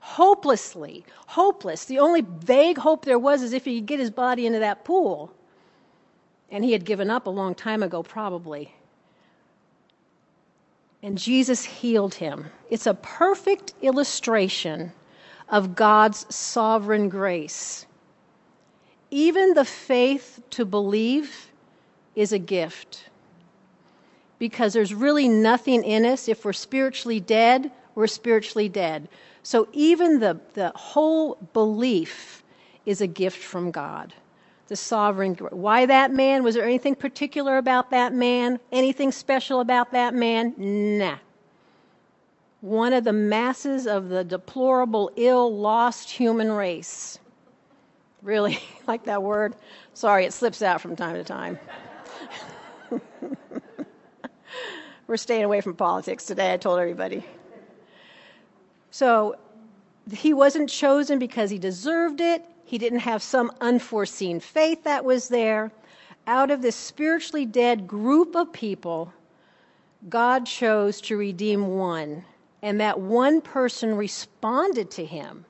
Hopelessly, 0.00 1.04
hopeless. 1.26 1.84
The 1.84 1.98
only 1.98 2.22
vague 2.22 2.78
hope 2.78 3.04
there 3.04 3.18
was 3.18 3.42
is 3.42 3.52
if 3.52 3.66
he 3.66 3.80
could 3.80 3.86
get 3.86 4.00
his 4.00 4.10
body 4.10 4.46
into 4.46 4.60
that 4.60 4.84
pool. 4.84 5.30
And 6.50 6.64
he 6.64 6.72
had 6.72 6.84
given 6.84 7.10
up 7.10 7.26
a 7.26 7.30
long 7.30 7.54
time 7.54 7.82
ago, 7.82 8.02
probably. 8.02 8.74
And 11.02 11.18
Jesus 11.18 11.64
healed 11.64 12.14
him. 12.14 12.46
It's 12.70 12.86
a 12.86 12.94
perfect 12.94 13.74
illustration 13.82 14.92
of 15.48 15.74
God's 15.74 16.32
sovereign 16.34 17.08
grace. 17.08 17.86
Even 19.10 19.54
the 19.54 19.64
faith 19.64 20.40
to 20.50 20.64
believe 20.64 21.50
is 22.14 22.32
a 22.32 22.38
gift 22.38 23.08
because 24.38 24.72
there's 24.72 24.92
really 24.92 25.28
nothing 25.28 25.84
in 25.84 26.04
us. 26.04 26.28
If 26.28 26.44
we're 26.44 26.52
spiritually 26.52 27.20
dead, 27.20 27.70
we're 27.94 28.06
spiritually 28.06 28.68
dead. 28.68 29.08
So 29.42 29.68
even 29.72 30.18
the, 30.18 30.40
the 30.54 30.72
whole 30.74 31.36
belief 31.52 32.42
is 32.84 33.00
a 33.00 33.06
gift 33.06 33.38
from 33.38 33.70
God. 33.70 34.12
The 34.68 34.76
sovereign. 34.76 35.34
Why 35.34 35.86
that 35.86 36.12
man? 36.12 36.42
Was 36.42 36.54
there 36.54 36.64
anything 36.64 36.94
particular 36.94 37.58
about 37.58 37.90
that 37.90 38.12
man? 38.12 38.58
Anything 38.72 39.12
special 39.12 39.60
about 39.60 39.92
that 39.92 40.14
man? 40.14 40.54
Nah. 40.56 41.18
One 42.60 42.92
of 42.92 43.04
the 43.04 43.12
masses 43.12 43.86
of 43.86 44.08
the 44.08 44.24
deplorable, 44.24 45.12
ill, 45.16 45.56
lost 45.56 46.10
human 46.10 46.50
race 46.50 47.18
really 48.26 48.58
like 48.86 49.04
that 49.04 49.22
word. 49.22 49.54
Sorry, 49.94 50.26
it 50.26 50.34
slips 50.34 50.60
out 50.60 50.82
from 50.82 50.96
time 50.96 51.14
to 51.14 51.24
time. 51.24 51.58
We're 55.06 55.16
staying 55.16 55.44
away 55.44 55.60
from 55.60 55.76
politics 55.76 56.26
today, 56.26 56.52
I 56.52 56.56
told 56.56 56.80
everybody. 56.80 57.24
So 58.90 59.36
he 60.12 60.32
wasn't 60.32 60.70
chosen 60.70 61.18
because 61.18 61.50
he 61.50 61.58
deserved 61.58 62.20
it. 62.20 62.44
He 62.64 62.78
didn't 62.78 63.00
have 63.00 63.22
some 63.22 63.52
unforeseen 63.60 64.40
faith 64.40 64.84
that 64.84 65.04
was 65.04 65.28
there. 65.28 65.72
Out 66.26 66.50
of 66.50 66.62
this 66.62 66.76
spiritually 66.76 67.46
dead 67.46 67.86
group 67.86 68.34
of 68.34 68.52
people, 68.52 69.12
God 70.08 70.46
chose 70.46 71.00
to 71.02 71.16
redeem 71.16 71.68
one, 71.68 72.24
and 72.62 72.80
that 72.80 73.00
one 73.00 73.40
person 73.40 73.96
responded 73.96 74.90
to 74.92 75.04
him 75.04 75.44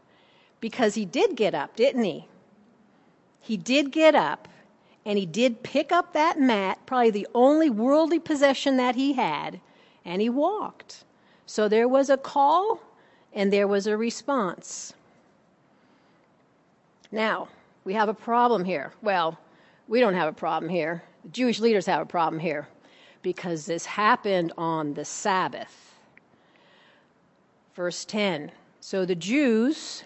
because 0.60 0.94
he 0.94 1.04
did 1.04 1.36
get 1.36 1.54
up, 1.54 1.76
didn't 1.76 2.04
he? 2.04 2.28
He 3.40 3.56
did 3.56 3.92
get 3.92 4.14
up, 4.14 4.48
and 5.04 5.18
he 5.18 5.26
did 5.26 5.62
pick 5.62 5.92
up 5.92 6.12
that 6.12 6.40
mat, 6.40 6.78
probably 6.86 7.10
the 7.10 7.28
only 7.34 7.70
worldly 7.70 8.18
possession 8.18 8.76
that 8.78 8.94
he 8.94 9.12
had, 9.12 9.60
and 10.04 10.20
he 10.20 10.28
walked. 10.28 11.04
So 11.46 11.68
there 11.68 11.88
was 11.88 12.10
a 12.10 12.16
call 12.16 12.80
and 13.36 13.52
there 13.52 13.68
was 13.68 13.86
a 13.86 13.96
response. 13.96 14.94
Now, 17.12 17.48
we 17.84 17.92
have 17.92 18.08
a 18.08 18.14
problem 18.14 18.64
here. 18.64 18.92
Well, 19.02 19.38
we 19.86 20.00
don't 20.00 20.14
have 20.14 20.28
a 20.28 20.32
problem 20.32 20.70
here. 20.70 21.04
The 21.22 21.28
Jewish 21.28 21.60
leaders 21.60 21.86
have 21.86 22.02
a 22.02 22.06
problem 22.06 22.40
here 22.40 22.66
because 23.22 23.66
this 23.66 23.84
happened 23.86 24.52
on 24.56 24.94
the 24.94 25.04
Sabbath. 25.04 25.94
Verse 27.74 28.04
10 28.06 28.50
So 28.80 29.04
the 29.04 29.14
Jews 29.14 30.02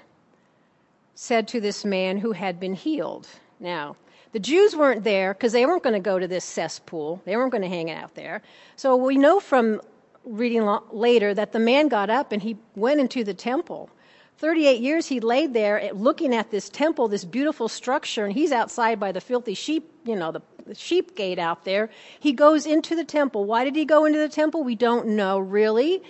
said 1.14 1.46
to 1.48 1.60
this 1.60 1.84
man 1.84 2.18
who 2.18 2.32
had 2.32 2.58
been 2.58 2.74
healed. 2.74 3.28
Now, 3.60 3.96
the 4.32 4.40
Jews 4.40 4.74
weren't 4.74 5.04
there 5.04 5.34
because 5.34 5.52
they 5.52 5.66
weren't 5.66 5.82
going 5.82 5.94
to 5.94 6.00
go 6.00 6.18
to 6.18 6.26
this 6.26 6.44
cesspool. 6.44 7.22
They 7.24 7.36
weren't 7.36 7.52
going 7.52 7.62
to 7.62 7.68
hang 7.68 7.90
out 7.90 8.14
there. 8.14 8.42
So 8.76 8.96
we 8.96 9.16
know 9.16 9.38
from 9.38 9.80
reading 10.24 10.68
later 10.90 11.34
that 11.34 11.52
the 11.52 11.58
man 11.58 11.88
got 11.88 12.10
up 12.10 12.32
and 12.32 12.42
he 12.42 12.56
went 12.74 13.00
into 13.00 13.24
the 13.24 13.34
temple. 13.34 13.90
38 14.38 14.80
years 14.80 15.06
he 15.06 15.20
laid 15.20 15.52
there 15.52 15.80
eh, 15.80 15.90
looking 15.92 16.34
at 16.34 16.50
this 16.50 16.68
temple, 16.70 17.08
this 17.08 17.24
beautiful 17.24 17.68
structure, 17.68 18.24
and 18.24 18.32
he's 18.32 18.52
outside 18.52 18.98
by 18.98 19.12
the 19.12 19.20
filthy 19.20 19.54
sheep, 19.54 19.90
you 20.04 20.16
know, 20.16 20.32
the, 20.32 20.40
the 20.66 20.74
sheep 20.74 21.14
gate 21.14 21.38
out 21.38 21.64
there. 21.64 21.90
He 22.18 22.32
goes 22.32 22.64
into 22.64 22.96
the 22.96 23.04
temple. 23.04 23.44
Why 23.44 23.64
did 23.64 23.76
he 23.76 23.84
go 23.84 24.06
into 24.06 24.18
the 24.18 24.28
temple? 24.28 24.64
We 24.64 24.76
don't 24.76 25.08
know 25.08 25.38
really. 25.38 26.02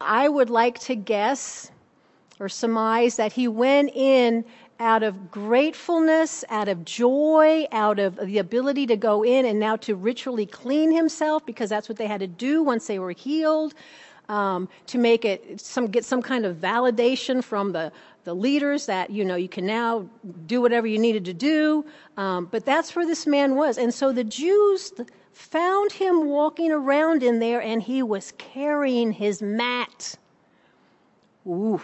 I 0.00 0.28
would 0.28 0.50
like 0.50 0.78
to 0.80 0.94
guess 0.94 1.70
or 2.38 2.48
surmise 2.48 3.16
that 3.16 3.32
he 3.32 3.48
went 3.48 3.90
in 3.94 4.44
out 4.80 5.02
of 5.02 5.30
gratefulness, 5.30 6.44
out 6.50 6.68
of 6.68 6.84
joy, 6.84 7.66
out 7.72 7.98
of 7.98 8.16
the 8.16 8.38
ability 8.38 8.86
to 8.86 8.96
go 8.96 9.24
in 9.24 9.44
and 9.44 9.58
now 9.58 9.76
to 9.76 9.94
ritually 9.94 10.46
clean 10.46 10.92
himself 10.92 11.44
because 11.44 11.68
that's 11.68 11.88
what 11.88 11.98
they 11.98 12.06
had 12.06 12.20
to 12.20 12.26
do 12.26 12.62
once 12.62 12.86
they 12.86 12.98
were 12.98 13.12
healed. 13.12 13.74
Um, 14.28 14.68
to 14.88 14.98
make 14.98 15.24
it 15.24 15.58
some 15.58 15.86
get 15.86 16.04
some 16.04 16.20
kind 16.20 16.44
of 16.44 16.56
validation 16.56 17.42
from 17.42 17.72
the 17.72 17.90
the 18.24 18.34
leaders 18.34 18.84
that 18.84 19.08
you 19.08 19.24
know 19.24 19.36
you 19.36 19.48
can 19.48 19.64
now 19.64 20.06
do 20.46 20.60
whatever 20.60 20.86
you 20.86 20.98
needed 20.98 21.24
to 21.24 21.32
do. 21.32 21.86
Um, 22.18 22.44
but 22.50 22.66
that's 22.66 22.94
where 22.94 23.06
this 23.06 23.26
man 23.26 23.54
was, 23.56 23.78
and 23.78 23.92
so 23.92 24.12
the 24.12 24.24
Jews 24.24 24.92
found 25.32 25.92
him 25.92 26.26
walking 26.26 26.70
around 26.72 27.22
in 27.22 27.38
there, 27.38 27.62
and 27.62 27.82
he 27.82 28.02
was 28.02 28.32
carrying 28.36 29.12
his 29.12 29.40
mat. 29.40 30.16
Ooh. 31.46 31.80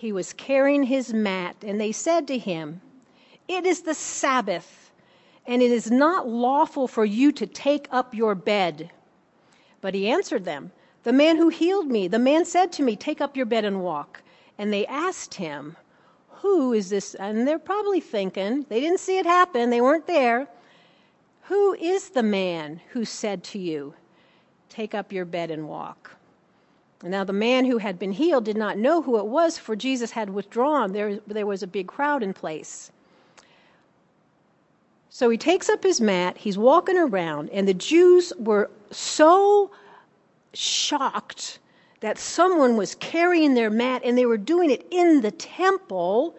He 0.00 0.12
was 0.12 0.32
carrying 0.32 0.84
his 0.84 1.12
mat, 1.12 1.56
and 1.62 1.78
they 1.78 1.92
said 1.92 2.26
to 2.28 2.38
him, 2.38 2.80
It 3.46 3.66
is 3.66 3.82
the 3.82 3.92
Sabbath, 3.92 4.92
and 5.46 5.60
it 5.60 5.70
is 5.70 5.90
not 5.90 6.26
lawful 6.26 6.88
for 6.88 7.04
you 7.04 7.30
to 7.32 7.46
take 7.46 7.86
up 7.90 8.14
your 8.14 8.34
bed. 8.34 8.90
But 9.82 9.94
he 9.94 10.08
answered 10.08 10.46
them, 10.46 10.72
The 11.02 11.12
man 11.12 11.36
who 11.36 11.50
healed 11.50 11.88
me, 11.88 12.08
the 12.08 12.18
man 12.18 12.46
said 12.46 12.72
to 12.72 12.82
me, 12.82 12.96
Take 12.96 13.20
up 13.20 13.36
your 13.36 13.44
bed 13.44 13.66
and 13.66 13.82
walk. 13.82 14.22
And 14.56 14.72
they 14.72 14.86
asked 14.86 15.34
him, 15.34 15.76
Who 16.36 16.72
is 16.72 16.88
this? 16.88 17.14
And 17.16 17.46
they're 17.46 17.58
probably 17.58 18.00
thinking, 18.00 18.64
they 18.70 18.80
didn't 18.80 19.00
see 19.00 19.18
it 19.18 19.26
happen, 19.26 19.68
they 19.68 19.82
weren't 19.82 20.06
there. 20.06 20.48
Who 21.42 21.74
is 21.74 22.08
the 22.08 22.22
man 22.22 22.80
who 22.92 23.04
said 23.04 23.44
to 23.44 23.58
you, 23.58 23.92
Take 24.70 24.94
up 24.94 25.12
your 25.12 25.26
bed 25.26 25.50
and 25.50 25.68
walk? 25.68 26.16
Now, 27.02 27.24
the 27.24 27.32
man 27.32 27.64
who 27.64 27.78
had 27.78 27.98
been 27.98 28.12
healed 28.12 28.44
did 28.44 28.58
not 28.58 28.76
know 28.76 29.00
who 29.00 29.18
it 29.18 29.26
was, 29.26 29.56
for 29.56 29.74
Jesus 29.74 30.10
had 30.10 30.30
withdrawn. 30.30 30.92
There, 30.92 31.18
there 31.26 31.46
was 31.46 31.62
a 31.62 31.66
big 31.66 31.86
crowd 31.86 32.22
in 32.22 32.34
place. 32.34 32.92
So 35.08 35.30
he 35.30 35.38
takes 35.38 35.68
up 35.68 35.82
his 35.82 36.00
mat, 36.00 36.36
he's 36.36 36.58
walking 36.58 36.98
around, 36.98 37.50
and 37.50 37.66
the 37.66 37.74
Jews 37.74 38.32
were 38.38 38.70
so 38.90 39.70
shocked 40.54 41.58
that 42.00 42.18
someone 42.18 42.76
was 42.76 42.94
carrying 42.96 43.54
their 43.54 43.70
mat 43.70 44.02
and 44.04 44.16
they 44.16 44.26
were 44.26 44.38
doing 44.38 44.70
it 44.70 44.86
in 44.90 45.20
the 45.20 45.30
temple, 45.32 46.36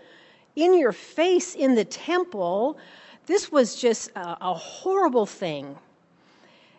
in 0.55 0.77
your 0.77 0.91
face 0.91 1.55
in 1.55 1.75
the 1.75 1.85
temple. 1.85 2.77
This 3.25 3.51
was 3.51 3.75
just 3.75 4.11
a, 4.15 4.37
a 4.41 4.53
horrible 4.53 5.25
thing. 5.25 5.77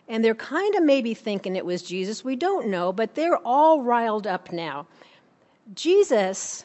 And 0.09 0.25
they're 0.25 0.35
kind 0.35 0.75
of 0.75 0.82
maybe 0.82 1.14
thinking 1.14 1.56
it 1.56 1.64
was 1.64 1.82
Jesus. 1.82 2.25
We 2.25 2.37
don't 2.37 2.68
know, 2.68 2.92
but 2.92 3.14
they're 3.14 3.38
all 3.47 3.82
riled 3.82 4.26
up 4.26 4.52
now. 4.52 4.87
Jesus 5.75 6.64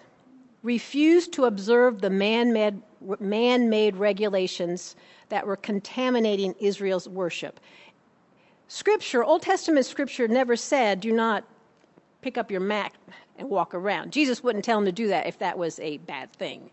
refused 0.63 1.34
to 1.34 1.46
observe 1.46 2.01
the 2.01 2.10
man 2.10 2.51
made, 2.51 2.82
man-made 3.20 3.96
regulations 3.96 4.96
that 5.29 5.46
were 5.46 5.56
contaminating 5.56 6.56
Israel's 6.60 7.08
worship. 7.08 7.60
Scripture, 8.67 9.24
Old 9.24 9.44
Testament 9.44 9.86
scripture, 9.86 10.27
never 10.27 10.56
said, 10.56 11.00
do 11.00 11.13
not 11.13 11.44
pick 12.22 12.38
up 12.38 12.51
your 12.51 12.60
mat 12.60 12.91
and 13.38 13.50
walk 13.50 13.74
around. 13.74 14.12
Jesus 14.12 14.44
wouldn't 14.44 14.65
tell 14.65 14.79
him 14.79 14.86
to 14.86 14.91
do 14.91 15.08
that 15.08 15.27
if 15.27 15.39
that 15.39 15.58
was 15.58 15.79
a 15.79 15.98
bad 16.00 16.34
thing 16.34 16.70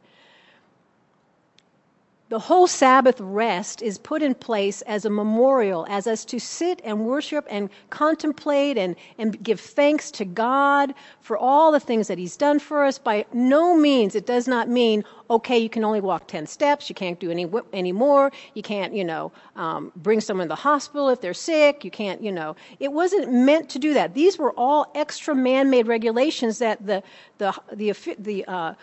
the 2.31 2.39
whole 2.39 2.67
Sabbath 2.67 3.21
rest 3.21 3.83
is 3.83 3.99
put 3.99 4.23
in 4.23 4.35
place 4.35 4.81
as 4.83 5.05
a 5.05 5.11
memorial, 5.11 5.87
as 5.91 6.07
us 6.07 6.25
to 6.25 6.41
sit 6.41 6.81
and 6.83 7.05
worship 7.05 7.47
and 7.51 7.69
contemplate 7.91 8.79
and, 8.79 8.97
and 9.19 9.43
give 9.43 9.61
thanks 9.61 10.11
to 10.13 10.25
God 10.25 10.95
for 11.21 11.37
all 11.37 11.71
the 11.71 11.81
things 11.81 12.09
that 12.09 12.17
He's 12.17 12.37
done 12.37 12.59
for 12.59 12.83
us. 12.83 12.99
By 12.99 13.27
no 13.35 13.77
means, 13.77 14.15
it 14.15 14.25
does 14.25 14.49
not 14.49 14.71
mean, 14.71 15.05
okay, 15.29 15.59
you 15.59 15.69
can 15.69 15.85
only 15.85 16.01
walk 16.01 16.27
10 16.27 16.47
steps, 16.47 16.89
you 16.89 16.95
can't 16.95 17.21
do 17.21 17.31
any, 17.31 17.47
any 17.75 17.93
more, 17.93 18.33
you 18.55 18.63
can't, 18.63 18.95
you 18.95 19.05
know, 19.05 19.31
um, 19.57 19.93
bring 19.97 20.23
someone 20.23 20.47
to 20.47 20.49
the 20.49 20.55
hospital 20.55 21.11
if 21.11 21.21
they're 21.21 21.35
sick, 21.35 21.85
you 21.85 21.91
can't, 21.91 22.23
you 22.23 22.33
know. 22.33 22.57
It 22.81 22.91
wasn't 22.93 23.33
meant 23.33 23.69
to 23.71 23.79
do 23.79 23.93
that. 23.93 24.15
These 24.15 24.39
were 24.39 24.53
all 24.53 24.91
extra 24.95 25.35
man 25.35 25.69
made 25.69 25.87
regulations 25.87 26.59
that 26.61 26.87
the, 26.87 27.03
the, 27.37 27.55
the, 27.71 28.17
the 28.19 28.45
uh, 28.47 28.75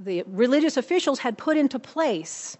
the 0.00 0.24
religious 0.26 0.76
officials 0.76 1.18
had 1.18 1.36
put 1.38 1.56
into 1.56 1.78
place. 1.78 2.56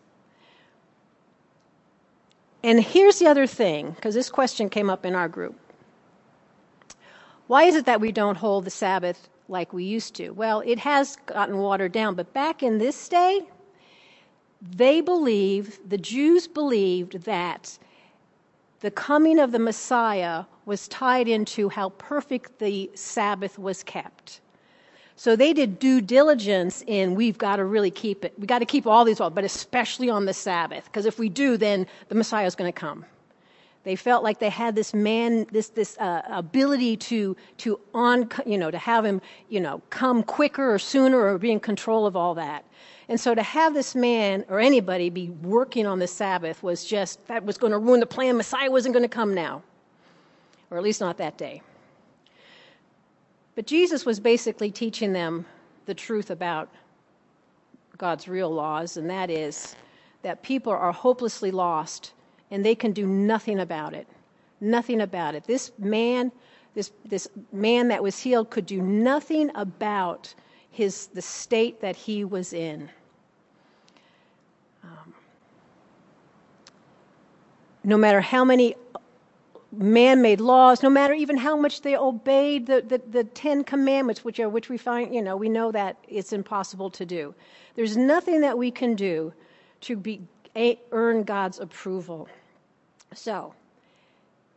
And 2.62 2.80
here's 2.80 3.18
the 3.18 3.26
other 3.26 3.46
thing, 3.46 3.92
because 3.92 4.14
this 4.14 4.28
question 4.28 4.68
came 4.68 4.90
up 4.90 5.06
in 5.06 5.14
our 5.14 5.28
group. 5.28 5.58
Why 7.46 7.64
is 7.64 7.74
it 7.74 7.86
that 7.86 8.00
we 8.00 8.12
don't 8.12 8.36
hold 8.36 8.64
the 8.64 8.70
Sabbath 8.70 9.28
like 9.48 9.72
we 9.72 9.82
used 9.82 10.14
to? 10.16 10.30
Well, 10.30 10.60
it 10.60 10.78
has 10.78 11.16
gotten 11.26 11.56
watered 11.58 11.92
down, 11.92 12.14
but 12.14 12.32
back 12.34 12.62
in 12.62 12.78
this 12.78 13.08
day, 13.08 13.40
they 14.76 15.00
believed, 15.00 15.88
the 15.88 15.98
Jews 15.98 16.46
believed 16.46 17.22
that 17.24 17.78
the 18.80 18.90
coming 18.90 19.38
of 19.38 19.52
the 19.52 19.58
Messiah 19.58 20.44
was 20.66 20.86
tied 20.88 21.28
into 21.28 21.70
how 21.70 21.88
perfect 21.90 22.58
the 22.58 22.90
Sabbath 22.94 23.58
was 23.58 23.82
kept. 23.82 24.42
So 25.20 25.36
they 25.36 25.52
did 25.52 25.78
due 25.78 26.00
diligence 26.00 26.82
in 26.86 27.14
we've 27.14 27.36
got 27.36 27.56
to 27.56 27.64
really 27.66 27.90
keep 27.90 28.24
it. 28.24 28.32
We've 28.38 28.46
got 28.46 28.60
to 28.60 28.64
keep 28.64 28.86
all 28.86 29.04
these 29.04 29.20
laws, 29.20 29.32
but 29.34 29.44
especially 29.44 30.08
on 30.08 30.24
the 30.24 30.32
Sabbath, 30.32 30.86
because 30.86 31.04
if 31.04 31.18
we 31.18 31.28
do, 31.28 31.58
then 31.58 31.86
the 32.08 32.14
Messiah 32.14 32.46
is 32.46 32.54
going 32.54 32.72
to 32.72 32.80
come. 32.80 33.04
They 33.84 33.96
felt 33.96 34.24
like 34.24 34.38
they 34.38 34.48
had 34.48 34.74
this 34.74 34.94
man, 34.94 35.44
this 35.52 35.68
this 35.68 35.98
uh, 35.98 36.22
ability 36.30 36.96
to 36.96 37.36
to 37.58 37.78
on, 37.92 38.30
you 38.46 38.56
know, 38.56 38.70
to 38.70 38.78
have 38.78 39.04
him, 39.04 39.20
you 39.50 39.60
know, 39.60 39.82
come 39.90 40.22
quicker 40.22 40.72
or 40.72 40.78
sooner 40.78 41.20
or 41.20 41.36
be 41.36 41.52
in 41.52 41.60
control 41.60 42.06
of 42.06 42.16
all 42.16 42.34
that. 42.36 42.64
And 43.10 43.20
so 43.20 43.34
to 43.34 43.42
have 43.42 43.74
this 43.74 43.94
man 43.94 44.46
or 44.48 44.58
anybody 44.58 45.10
be 45.10 45.28
working 45.28 45.86
on 45.86 45.98
the 45.98 46.06
Sabbath 46.06 46.62
was 46.62 46.82
just 46.82 47.26
that 47.26 47.44
was 47.44 47.58
going 47.58 47.72
to 47.72 47.78
ruin 47.78 48.00
the 48.00 48.06
plan. 48.06 48.38
Messiah 48.38 48.70
wasn't 48.70 48.94
going 48.94 49.04
to 49.04 49.14
come 49.14 49.34
now, 49.34 49.62
or 50.70 50.78
at 50.78 50.82
least 50.82 51.02
not 51.02 51.18
that 51.18 51.36
day. 51.36 51.60
But 53.54 53.66
Jesus 53.66 54.06
was 54.06 54.20
basically 54.20 54.70
teaching 54.70 55.12
them 55.12 55.44
the 55.86 55.94
truth 55.94 56.30
about 56.30 56.68
God's 57.98 58.28
real 58.28 58.50
laws, 58.50 58.96
and 58.96 59.10
that 59.10 59.30
is 59.30 59.76
that 60.22 60.42
people 60.42 60.72
are 60.72 60.92
hopelessly 60.92 61.50
lost 61.50 62.12
and 62.50 62.64
they 62.64 62.74
can 62.74 62.92
do 62.92 63.06
nothing 63.06 63.60
about 63.60 63.94
it. 63.94 64.06
Nothing 64.60 65.00
about 65.00 65.34
it. 65.34 65.44
This 65.44 65.72
man, 65.78 66.32
this, 66.74 66.92
this 67.04 67.28
man 67.52 67.88
that 67.88 68.02
was 68.02 68.18
healed 68.18 68.50
could 68.50 68.66
do 68.66 68.82
nothing 68.82 69.50
about 69.54 70.34
his, 70.70 71.06
the 71.08 71.22
state 71.22 71.80
that 71.80 71.96
he 71.96 72.24
was 72.24 72.52
in. 72.52 72.90
Um, 74.84 75.14
no 77.84 77.96
matter 77.96 78.20
how 78.20 78.44
many 78.44 78.74
man 79.72 80.22
made 80.22 80.40
laws, 80.40 80.82
no 80.82 80.90
matter 80.90 81.14
even 81.14 81.36
how 81.36 81.56
much 81.56 81.82
they 81.82 81.96
obeyed 81.96 82.66
the, 82.66 82.82
the, 82.82 82.98
the, 83.10 83.24
Ten 83.24 83.64
Commandments, 83.64 84.24
which, 84.24 84.40
are, 84.40 84.48
which 84.48 84.68
we 84.68 84.76
find, 84.76 85.14
you 85.14 85.22
know, 85.22 85.36
we 85.36 85.48
know 85.48 85.70
that 85.72 85.96
it's 86.08 86.32
impossible 86.32 86.90
to 86.90 87.06
do. 87.06 87.34
There's 87.76 87.96
nothing 87.96 88.40
that 88.40 88.58
we 88.58 88.70
can 88.70 88.94
do 88.94 89.32
to 89.82 89.96
be, 89.96 90.22
earn 90.90 91.22
God's 91.22 91.60
approval. 91.60 92.28
So, 93.14 93.54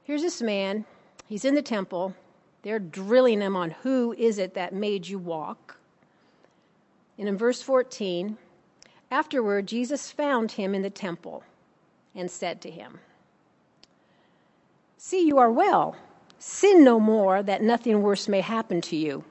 Here's 0.03 0.21
this 0.21 0.41
man, 0.41 0.85
he's 1.27 1.45
in 1.45 1.55
the 1.55 1.61
temple. 1.61 2.13
They're 2.61 2.79
drilling 2.79 3.41
him 3.41 3.55
on 3.55 3.71
who 3.71 4.13
is 4.13 4.37
it 4.37 4.53
that 4.53 4.73
made 4.73 5.07
you 5.07 5.17
walk. 5.17 5.77
And 7.17 7.29
in 7.29 7.37
verse 7.37 7.61
14, 7.61 8.37
afterward, 9.11 9.67
Jesus 9.67 10.11
found 10.11 10.51
him 10.51 10.75
in 10.75 10.81
the 10.81 10.89
temple 10.89 11.43
and 12.15 12.29
said 12.29 12.61
to 12.61 12.69
him, 12.69 12.99
See, 15.05 15.27
you 15.27 15.37
are 15.37 15.51
well. 15.51 15.97
Sin 16.39 16.85
no 16.85 16.97
more, 16.97 17.43
that 17.43 17.61
nothing 17.61 18.01
worse 18.01 18.29
may 18.29 18.39
happen 18.39 18.79
to 18.83 18.95
you. 18.95 19.25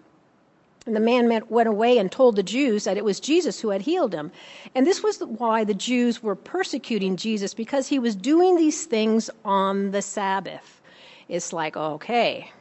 And 0.84 0.94
the 0.94 1.00
man 1.00 1.30
went 1.48 1.66
away 1.66 1.96
and 1.96 2.12
told 2.12 2.36
the 2.36 2.42
Jews 2.42 2.84
that 2.84 2.98
it 2.98 3.06
was 3.06 3.18
Jesus 3.18 3.58
who 3.58 3.70
had 3.70 3.80
healed 3.80 4.12
him. 4.12 4.32
And 4.74 4.86
this 4.86 5.02
was 5.02 5.20
why 5.20 5.64
the 5.64 5.72
Jews 5.72 6.22
were 6.22 6.36
persecuting 6.36 7.16
Jesus, 7.16 7.54
because 7.54 7.88
he 7.88 7.98
was 7.98 8.14
doing 8.14 8.56
these 8.56 8.84
things 8.84 9.30
on 9.46 9.92
the 9.92 10.02
Sabbath. 10.02 10.82
It's 11.30 11.54
like, 11.54 11.74
okay, 11.74 12.52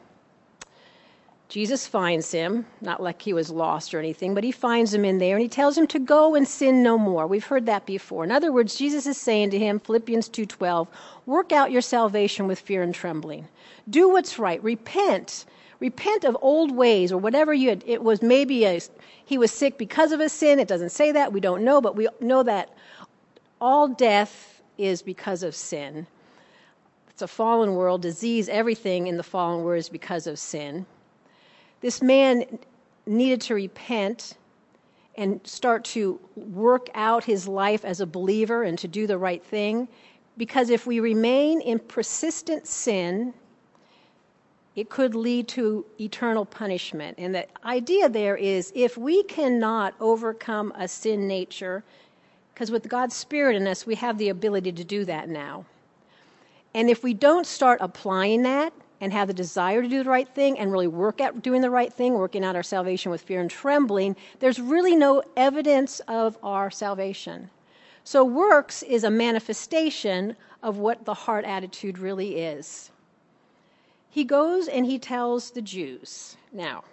Jesus 1.51 1.85
finds 1.85 2.31
him, 2.31 2.65
not 2.79 3.03
like 3.03 3.21
he 3.21 3.33
was 3.33 3.49
lost 3.49 3.93
or 3.93 3.99
anything, 3.99 4.33
but 4.33 4.45
he 4.45 4.53
finds 4.53 4.93
him 4.93 5.03
in 5.03 5.17
there 5.17 5.35
and 5.35 5.41
he 5.41 5.49
tells 5.49 5.77
him 5.77 5.85
to 5.87 5.99
go 5.99 6.33
and 6.33 6.47
sin 6.47 6.81
no 6.81 6.97
more. 6.97 7.27
We've 7.27 7.45
heard 7.45 7.65
that 7.65 7.85
before. 7.85 8.23
In 8.23 8.31
other 8.31 8.53
words, 8.53 8.77
Jesus 8.77 9.05
is 9.05 9.17
saying 9.17 9.49
to 9.49 9.59
him, 9.59 9.77
Philippians 9.81 10.29
2:12, 10.29 10.87
work 11.25 11.51
out 11.51 11.69
your 11.69 11.81
salvation 11.81 12.47
with 12.47 12.57
fear 12.57 12.81
and 12.81 12.95
trembling. 12.95 13.49
Do 13.89 14.07
what's 14.07 14.39
right. 14.39 14.63
Repent. 14.63 15.43
Repent 15.81 16.23
of 16.23 16.37
old 16.41 16.71
ways 16.71 17.11
or 17.11 17.17
whatever 17.17 17.53
you 17.53 17.67
had. 17.67 17.83
It 17.85 18.01
was 18.01 18.21
maybe 18.21 18.63
a, 18.63 18.79
he 19.25 19.37
was 19.37 19.51
sick 19.51 19.77
because 19.77 20.13
of 20.13 20.21
a 20.21 20.29
sin. 20.29 20.57
It 20.57 20.69
doesn't 20.69 20.91
say 20.91 21.11
that. 21.11 21.33
We 21.33 21.41
don't 21.41 21.65
know, 21.65 21.81
but 21.81 21.97
we 21.97 22.07
know 22.21 22.43
that 22.43 22.69
all 23.59 23.89
death 23.89 24.61
is 24.77 25.01
because 25.01 25.43
of 25.43 25.53
sin. 25.53 26.07
It's 27.09 27.21
a 27.21 27.27
fallen 27.27 27.75
world, 27.75 28.03
disease, 28.03 28.47
everything 28.47 29.07
in 29.07 29.17
the 29.17 29.23
fallen 29.23 29.65
world 29.65 29.79
is 29.79 29.89
because 29.89 30.27
of 30.27 30.39
sin. 30.39 30.85
This 31.81 32.01
man 32.01 32.59
needed 33.05 33.41
to 33.41 33.55
repent 33.55 34.35
and 35.15 35.41
start 35.43 35.83
to 35.83 36.19
work 36.35 36.89
out 36.93 37.23
his 37.23 37.47
life 37.47 37.83
as 37.83 37.99
a 37.99 38.05
believer 38.05 38.63
and 38.63 38.77
to 38.79 38.87
do 38.87 39.07
the 39.07 39.17
right 39.17 39.43
thing. 39.43 39.87
Because 40.37 40.69
if 40.69 40.87
we 40.87 40.99
remain 40.99 41.59
in 41.61 41.79
persistent 41.79 42.65
sin, 42.65 43.33
it 44.75 44.89
could 44.89 45.15
lead 45.15 45.47
to 45.49 45.85
eternal 45.99 46.45
punishment. 46.45 47.17
And 47.17 47.35
the 47.35 47.45
idea 47.65 48.07
there 48.07 48.37
is 48.37 48.71
if 48.73 48.97
we 48.97 49.23
cannot 49.23 49.93
overcome 49.99 50.71
a 50.77 50.87
sin 50.87 51.27
nature, 51.27 51.83
because 52.53 52.71
with 52.71 52.87
God's 52.87 53.15
Spirit 53.15 53.57
in 53.57 53.67
us, 53.67 53.85
we 53.85 53.95
have 53.95 54.17
the 54.17 54.29
ability 54.29 54.71
to 54.71 54.83
do 54.83 55.03
that 55.05 55.27
now. 55.27 55.65
And 56.73 56.89
if 56.89 57.03
we 57.03 57.13
don't 57.13 57.45
start 57.45 57.79
applying 57.81 58.43
that, 58.43 58.71
and 59.01 59.11
have 59.11 59.27
the 59.27 59.33
desire 59.33 59.81
to 59.81 59.87
do 59.87 60.03
the 60.03 60.09
right 60.09 60.29
thing 60.29 60.57
and 60.59 60.71
really 60.71 60.87
work 60.87 61.19
at 61.19 61.41
doing 61.41 61.61
the 61.61 61.69
right 61.71 61.91
thing, 61.91 62.13
working 62.13 62.45
out 62.45 62.55
our 62.55 62.63
salvation 62.63 63.11
with 63.11 63.23
fear 63.23 63.41
and 63.41 63.49
trembling, 63.49 64.15
there's 64.39 64.59
really 64.59 64.95
no 64.95 65.23
evidence 65.35 65.99
of 66.01 66.37
our 66.43 66.69
salvation. 66.69 67.49
So, 68.03 68.23
works 68.23 68.83
is 68.83 69.03
a 69.03 69.09
manifestation 69.09 70.35
of 70.63 70.77
what 70.77 71.03
the 71.05 71.13
heart 71.13 71.45
attitude 71.45 71.97
really 71.97 72.37
is. 72.37 72.91
He 74.09 74.23
goes 74.23 74.67
and 74.67 74.85
he 74.85 74.99
tells 74.99 75.51
the 75.51 75.61
Jews. 75.61 76.37
Now, 76.51 76.83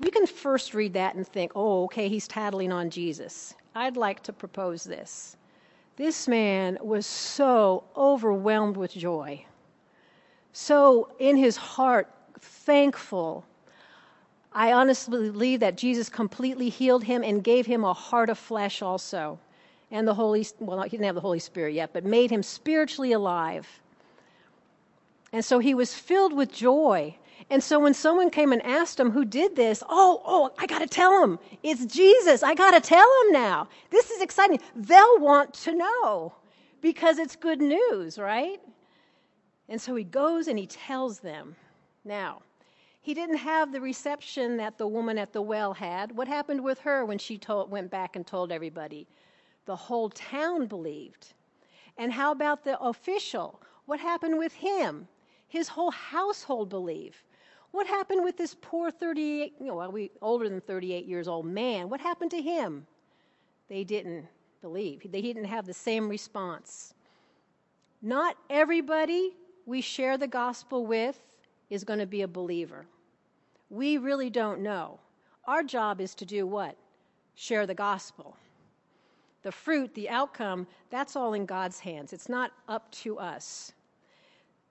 we 0.00 0.10
can 0.10 0.26
first 0.26 0.74
read 0.74 0.94
that 0.94 1.14
and 1.14 1.26
think, 1.26 1.52
oh, 1.54 1.84
okay, 1.84 2.08
he's 2.08 2.28
tattling 2.28 2.72
on 2.72 2.90
Jesus. 2.90 3.54
I'd 3.74 3.96
like 3.96 4.22
to 4.24 4.32
propose 4.32 4.84
this. 4.84 5.36
This 5.96 6.26
man 6.26 6.78
was 6.80 7.06
so 7.06 7.84
overwhelmed 7.96 8.76
with 8.76 8.92
joy 8.92 9.44
so 10.54 11.10
in 11.18 11.36
his 11.36 11.56
heart 11.56 12.08
thankful. 12.38 13.44
I 14.52 14.72
honestly 14.72 15.30
believe 15.30 15.58
that 15.60 15.76
Jesus 15.76 16.08
completely 16.08 16.68
healed 16.68 17.02
him 17.02 17.24
and 17.24 17.42
gave 17.42 17.66
him 17.66 17.82
a 17.82 17.92
heart 17.92 18.30
of 18.30 18.38
flesh 18.38 18.80
also. 18.80 19.40
And 19.90 20.06
the 20.06 20.14
Holy, 20.14 20.46
well, 20.60 20.80
he 20.82 20.90
didn't 20.90 21.06
have 21.06 21.16
the 21.16 21.20
Holy 21.20 21.40
Spirit 21.40 21.74
yet, 21.74 21.92
but 21.92 22.04
made 22.04 22.30
him 22.30 22.44
spiritually 22.44 23.10
alive. 23.10 23.66
And 25.32 25.44
so 25.44 25.58
he 25.58 25.74
was 25.74 25.92
filled 25.92 26.32
with 26.32 26.52
joy. 26.52 27.16
And 27.50 27.60
so 27.60 27.80
when 27.80 27.92
someone 27.92 28.30
came 28.30 28.52
and 28.52 28.62
asked 28.62 28.98
him 28.98 29.10
who 29.10 29.24
did 29.24 29.56
this, 29.56 29.82
oh, 29.88 30.22
oh, 30.24 30.52
I 30.56 30.66
got 30.66 30.78
to 30.78 30.86
tell 30.86 31.20
him. 31.20 31.40
It's 31.64 31.84
Jesus. 31.84 32.44
I 32.44 32.54
got 32.54 32.70
to 32.70 32.80
tell 32.80 33.08
him 33.22 33.32
now. 33.32 33.68
This 33.90 34.12
is 34.12 34.22
exciting. 34.22 34.60
They'll 34.76 35.18
want 35.18 35.52
to 35.54 35.74
know 35.74 36.32
because 36.80 37.18
it's 37.18 37.34
good 37.34 37.60
news, 37.60 38.20
right? 38.20 38.60
And 39.68 39.80
so 39.80 39.94
he 39.94 40.04
goes 40.04 40.48
and 40.48 40.58
he 40.58 40.66
tells 40.66 41.20
them. 41.20 41.56
Now, 42.04 42.42
he 43.00 43.14
didn't 43.14 43.36
have 43.36 43.72
the 43.72 43.80
reception 43.80 44.56
that 44.58 44.78
the 44.78 44.86
woman 44.86 45.18
at 45.18 45.32
the 45.32 45.42
well 45.42 45.74
had. 45.74 46.12
What 46.12 46.28
happened 46.28 46.62
with 46.62 46.80
her 46.80 47.04
when 47.04 47.18
she 47.18 47.38
told, 47.38 47.70
went 47.70 47.90
back 47.90 48.16
and 48.16 48.26
told 48.26 48.52
everybody? 48.52 49.06
The 49.66 49.76
whole 49.76 50.10
town 50.10 50.66
believed. 50.66 51.34
And 51.98 52.12
how 52.12 52.32
about 52.32 52.64
the 52.64 52.78
official? 52.80 53.60
What 53.86 54.00
happened 54.00 54.38
with 54.38 54.52
him? 54.52 55.06
His 55.48 55.68
whole 55.68 55.90
household 55.90 56.68
believed. 56.68 57.18
What 57.70 57.86
happened 57.86 58.24
with 58.24 58.36
this 58.36 58.56
poor 58.60 58.90
38, 58.90 59.54
you 59.58 59.66
know, 59.66 59.76
well, 59.76 59.90
we 59.90 60.10
older 60.22 60.48
than 60.48 60.60
38 60.60 61.06
years 61.06 61.28
old 61.28 61.46
man? 61.46 61.88
What 61.88 62.00
happened 62.00 62.30
to 62.32 62.40
him? 62.40 62.86
They 63.68 63.84
didn't 63.84 64.26
believe. 64.62 65.10
They 65.10 65.20
didn't 65.20 65.44
have 65.44 65.66
the 65.66 65.74
same 65.74 66.08
response. 66.08 66.94
Not 68.00 68.36
everybody 68.48 69.34
we 69.66 69.80
share 69.80 70.18
the 70.18 70.26
gospel 70.26 70.86
with 70.86 71.18
is 71.70 71.84
going 71.84 71.98
to 71.98 72.06
be 72.06 72.22
a 72.22 72.28
believer. 72.28 72.86
We 73.70 73.98
really 73.98 74.30
don't 74.30 74.60
know. 74.60 75.00
Our 75.46 75.62
job 75.62 76.00
is 76.00 76.14
to 76.16 76.24
do 76.24 76.46
what? 76.46 76.76
Share 77.34 77.66
the 77.66 77.74
gospel. 77.74 78.36
The 79.42 79.52
fruit, 79.52 79.94
the 79.94 80.08
outcome, 80.08 80.66
that's 80.90 81.16
all 81.16 81.34
in 81.34 81.44
God's 81.44 81.78
hands. 81.78 82.12
It's 82.12 82.28
not 82.28 82.52
up 82.68 82.90
to 82.92 83.18
us. 83.18 83.72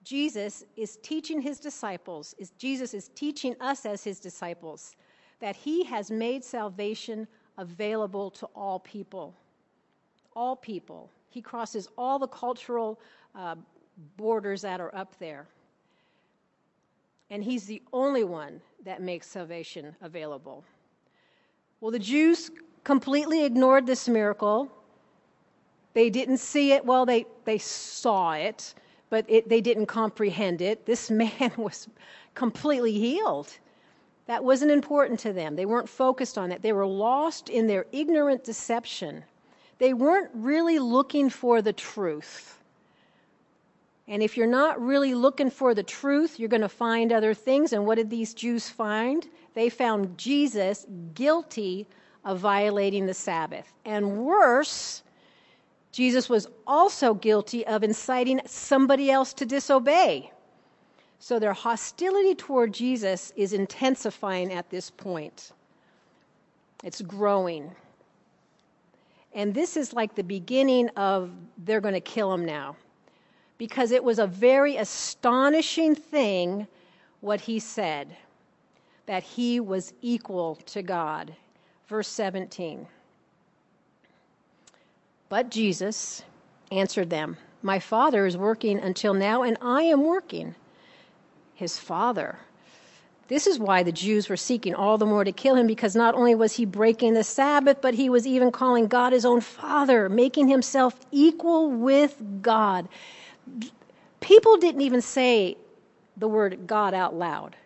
Jesus 0.02 0.64
is 0.76 0.98
teaching 1.02 1.40
his 1.40 1.60
disciples, 1.60 2.34
is 2.38 2.50
Jesus 2.58 2.92
is 2.92 3.08
teaching 3.14 3.56
us 3.60 3.86
as 3.86 4.04
his 4.04 4.20
disciples 4.20 4.96
that 5.40 5.56
he 5.56 5.84
has 5.84 6.10
made 6.10 6.44
salvation 6.44 7.26
available 7.58 8.30
to 8.30 8.46
all 8.54 8.80
people. 8.80 9.34
All 10.34 10.56
people. 10.56 11.10
He 11.30 11.40
crosses 11.40 11.88
all 11.96 12.18
the 12.18 12.28
cultural 12.28 13.00
uh, 13.34 13.56
borders 14.16 14.62
that 14.62 14.80
are 14.80 14.94
up 14.94 15.18
there. 15.18 15.46
And 17.30 17.42
he's 17.42 17.64
the 17.66 17.82
only 17.92 18.24
one 18.24 18.60
that 18.84 19.00
makes 19.00 19.26
salvation 19.26 19.94
available. 20.02 20.64
Well, 21.80 21.90
the 21.90 21.98
Jews 21.98 22.50
completely 22.84 23.44
ignored 23.44 23.86
this 23.86 24.08
miracle. 24.08 24.70
They 25.94 26.10
didn't 26.10 26.38
see 26.38 26.72
it. 26.72 26.84
Well, 26.84 27.06
they, 27.06 27.26
they 27.44 27.58
saw 27.58 28.32
it, 28.32 28.74
but 29.10 29.24
it, 29.28 29.48
they 29.48 29.60
didn't 29.60 29.86
comprehend 29.86 30.60
it. 30.60 30.86
This 30.86 31.10
man 31.10 31.52
was 31.56 31.88
completely 32.34 32.92
healed. 32.92 33.52
That 34.26 34.42
wasn't 34.42 34.70
important 34.70 35.20
to 35.20 35.32
them. 35.32 35.56
They 35.56 35.66
weren't 35.66 35.88
focused 35.88 36.38
on 36.38 36.50
it. 36.52 36.62
They 36.62 36.72
were 36.72 36.86
lost 36.86 37.48
in 37.48 37.66
their 37.66 37.86
ignorant 37.92 38.44
deception. 38.44 39.24
They 39.78 39.92
weren't 39.92 40.30
really 40.32 40.78
looking 40.78 41.28
for 41.28 41.60
the 41.60 41.72
truth. 41.72 42.58
And 44.06 44.22
if 44.22 44.36
you're 44.36 44.46
not 44.46 44.80
really 44.80 45.14
looking 45.14 45.50
for 45.50 45.74
the 45.74 45.82
truth, 45.82 46.38
you're 46.38 46.48
going 46.48 46.60
to 46.60 46.68
find 46.68 47.12
other 47.12 47.32
things. 47.32 47.72
And 47.72 47.86
what 47.86 47.94
did 47.94 48.10
these 48.10 48.34
Jews 48.34 48.68
find? 48.68 49.26
They 49.54 49.70
found 49.70 50.18
Jesus 50.18 50.86
guilty 51.14 51.86
of 52.24 52.38
violating 52.38 53.06
the 53.06 53.14
Sabbath. 53.14 53.72
And 53.84 54.18
worse, 54.18 55.02
Jesus 55.90 56.28
was 56.28 56.48
also 56.66 57.14
guilty 57.14 57.66
of 57.66 57.82
inciting 57.82 58.40
somebody 58.46 59.10
else 59.10 59.32
to 59.34 59.46
disobey. 59.46 60.30
So 61.18 61.38
their 61.38 61.54
hostility 61.54 62.34
toward 62.34 62.74
Jesus 62.74 63.32
is 63.36 63.54
intensifying 63.54 64.52
at 64.52 64.68
this 64.68 64.90
point. 64.90 65.52
It's 66.82 67.00
growing. 67.00 67.70
And 69.32 69.54
this 69.54 69.78
is 69.78 69.94
like 69.94 70.14
the 70.14 70.24
beginning 70.24 70.90
of 70.90 71.30
they're 71.64 71.80
going 71.80 71.94
to 71.94 72.00
kill 72.00 72.32
him 72.34 72.44
now 72.44 72.76
because 73.58 73.90
it 73.90 74.02
was 74.02 74.18
a 74.18 74.26
very 74.26 74.76
astonishing 74.76 75.94
thing 75.94 76.66
what 77.20 77.40
he 77.40 77.58
said 77.58 78.16
that 79.06 79.22
he 79.22 79.60
was 79.60 79.92
equal 80.00 80.56
to 80.66 80.82
God. 80.82 81.34
Verse 81.88 82.08
17. 82.08 82.86
But 85.28 85.50
Jesus 85.50 86.22
answered 86.72 87.10
them, 87.10 87.36
My 87.62 87.78
Father 87.78 88.26
is 88.26 88.36
working 88.36 88.78
until 88.78 89.14
now, 89.14 89.42
and 89.42 89.58
I 89.60 89.82
am 89.82 90.04
working. 90.04 90.54
His 91.54 91.78
Father. 91.78 92.38
This 93.28 93.46
is 93.46 93.58
why 93.58 93.82
the 93.82 93.92
Jews 93.92 94.28
were 94.28 94.36
seeking 94.36 94.74
all 94.74 94.98
the 94.98 95.06
more 95.06 95.24
to 95.24 95.32
kill 95.32 95.54
him, 95.54 95.66
because 95.66 95.94
not 95.94 96.14
only 96.14 96.34
was 96.34 96.54
he 96.54 96.64
breaking 96.64 97.14
the 97.14 97.24
Sabbath, 97.24 97.78
but 97.80 97.94
he 97.94 98.10
was 98.10 98.26
even 98.26 98.50
calling 98.50 98.86
God 98.86 99.12
his 99.12 99.24
own 99.24 99.40
Father, 99.40 100.08
making 100.08 100.48
himself 100.48 100.98
equal 101.10 101.70
with 101.70 102.20
God 102.42 102.88
people 104.20 104.56
didn't 104.56 104.80
even 104.80 105.00
say 105.00 105.56
the 106.16 106.28
word 106.28 106.66
God 106.66 106.94
out 106.94 107.14
loud 107.14 107.56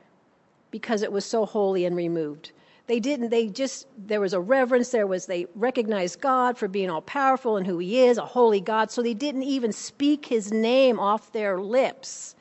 because 0.70 1.02
it 1.02 1.12
was 1.12 1.24
so 1.24 1.46
holy 1.46 1.84
and 1.84 1.96
removed. 1.96 2.52
They 2.86 3.00
didn't, 3.00 3.28
they 3.28 3.48
just, 3.48 3.86
there 3.98 4.20
was 4.20 4.32
a 4.32 4.40
reverence, 4.40 4.88
there 4.88 5.06
was, 5.06 5.26
they 5.26 5.46
recognized 5.54 6.22
God 6.22 6.56
for 6.56 6.68
being 6.68 6.88
all 6.88 7.02
powerful 7.02 7.58
and 7.58 7.66
who 7.66 7.78
He 7.78 8.00
is, 8.00 8.16
a 8.16 8.24
holy 8.24 8.60
God, 8.60 8.90
so 8.90 9.02
they 9.02 9.14
didn't 9.14 9.42
even 9.42 9.72
speak 9.72 10.24
His 10.24 10.50
name 10.50 10.98
off 10.98 11.32
their 11.32 11.60
lips. 11.60 12.34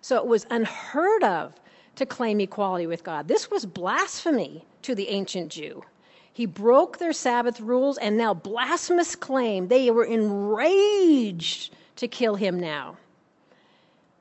So 0.00 0.16
it 0.16 0.26
was 0.26 0.46
unheard 0.50 1.24
of 1.24 1.54
to 1.96 2.06
claim 2.06 2.40
equality 2.40 2.86
with 2.86 3.02
God. 3.02 3.26
This 3.26 3.50
was 3.50 3.66
blasphemy 3.66 4.64
to 4.82 4.94
the 4.94 5.08
ancient 5.08 5.50
Jew. 5.50 5.82
He 6.32 6.46
broke 6.46 6.98
their 6.98 7.12
Sabbath 7.12 7.60
rules 7.60 7.98
and 7.98 8.16
now 8.16 8.32
blasphemous 8.32 9.16
claim. 9.16 9.68
They 9.68 9.90
were 9.90 10.04
enraged 10.04 11.74
to 12.00 12.08
kill 12.08 12.34
him 12.34 12.58
now. 12.58 12.96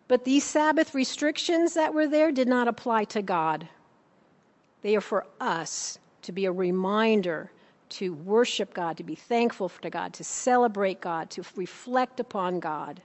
But 0.10 0.26
these 0.26 0.44
Sabbath 0.44 0.94
restrictions 0.94 1.74
that 1.76 1.94
were 1.94 2.08
there 2.08 2.32
did 2.32 2.48
not 2.48 2.68
apply 2.68 3.06
to 3.06 3.22
God. 3.22 3.68
They 4.82 4.96
are 4.98 5.02
for 5.02 5.26
us 5.40 5.98
to 6.24 6.32
be 6.34 6.46
a 6.46 6.52
reminder 6.52 7.52
to 7.90 8.14
worship 8.14 8.74
God, 8.74 8.98
to 8.98 9.04
be 9.04 9.16
thankful 9.16 9.70
to 9.70 9.90
God, 9.90 10.14
to 10.14 10.24
celebrate 10.24 11.00
God, 11.00 11.30
to 11.32 11.44
reflect 11.56 12.20
upon 12.20 12.60
God. 12.60 13.02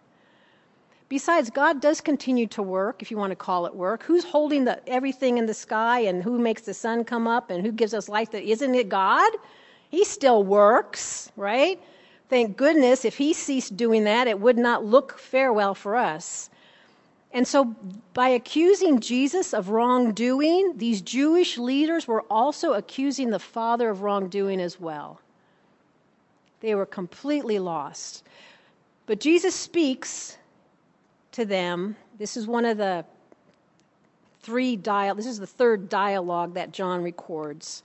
Besides, 1.08 1.50
God 1.50 1.80
does 1.80 2.00
continue 2.00 2.48
to 2.48 2.62
work, 2.62 3.00
if 3.00 3.10
you 3.10 3.16
want 3.16 3.30
to 3.30 3.37
call 3.37 3.66
it 3.66 3.74
work. 3.74 4.02
Who's 4.02 4.24
holding 4.24 4.64
the, 4.64 4.80
everything 4.88 5.38
in 5.38 5.46
the 5.46 5.54
sky 5.54 6.00
and 6.00 6.22
who 6.22 6.38
makes 6.38 6.62
the 6.62 6.74
sun 6.74 7.04
come 7.04 7.28
up 7.28 7.50
and 7.50 7.64
who 7.64 7.70
gives 7.70 7.94
us 7.94 8.08
life? 8.08 8.32
That 8.32 8.42
isn't 8.42 8.74
it 8.74 8.88
God? 8.88 9.32
He 9.90 10.04
still 10.04 10.42
works, 10.42 11.30
right? 11.37 11.80
Thank 12.28 12.56
goodness 12.56 13.04
if 13.04 13.16
he 13.16 13.32
ceased 13.32 13.76
doing 13.76 14.04
that, 14.04 14.26
it 14.26 14.40
would 14.40 14.56
not 14.56 14.84
look 14.84 15.18
farewell 15.18 15.74
for 15.74 15.96
us. 15.96 16.50
And 17.32 17.46
so, 17.46 17.74
by 18.14 18.28
accusing 18.28 19.00
Jesus 19.00 19.52
of 19.52 19.68
wrongdoing, 19.68 20.74
these 20.76 21.00
Jewish 21.02 21.58
leaders 21.58 22.06
were 22.06 22.22
also 22.30 22.74
accusing 22.74 23.30
the 23.30 23.40
Father 23.40 23.90
of 23.90 24.02
wrongdoing 24.02 24.60
as 24.60 24.78
well. 24.80 25.20
They 26.60 26.74
were 26.74 26.87
completely 26.87 27.58
lost. 27.58 28.24
But 29.06 29.20
Jesus 29.20 29.54
speaks 29.54 30.38
to 31.32 31.44
them. 31.44 31.96
This 32.18 32.37
is 32.37 32.46
one 32.46 32.64
of 32.64 32.78
the 32.78 33.04
three 34.40 34.76
dial 34.76 35.14
this 35.14 35.26
is 35.26 35.38
the 35.38 35.46
third 35.46 35.88
dialogue 35.88 36.54
that 36.54 36.70
John 36.70 37.02
records. 37.02 37.82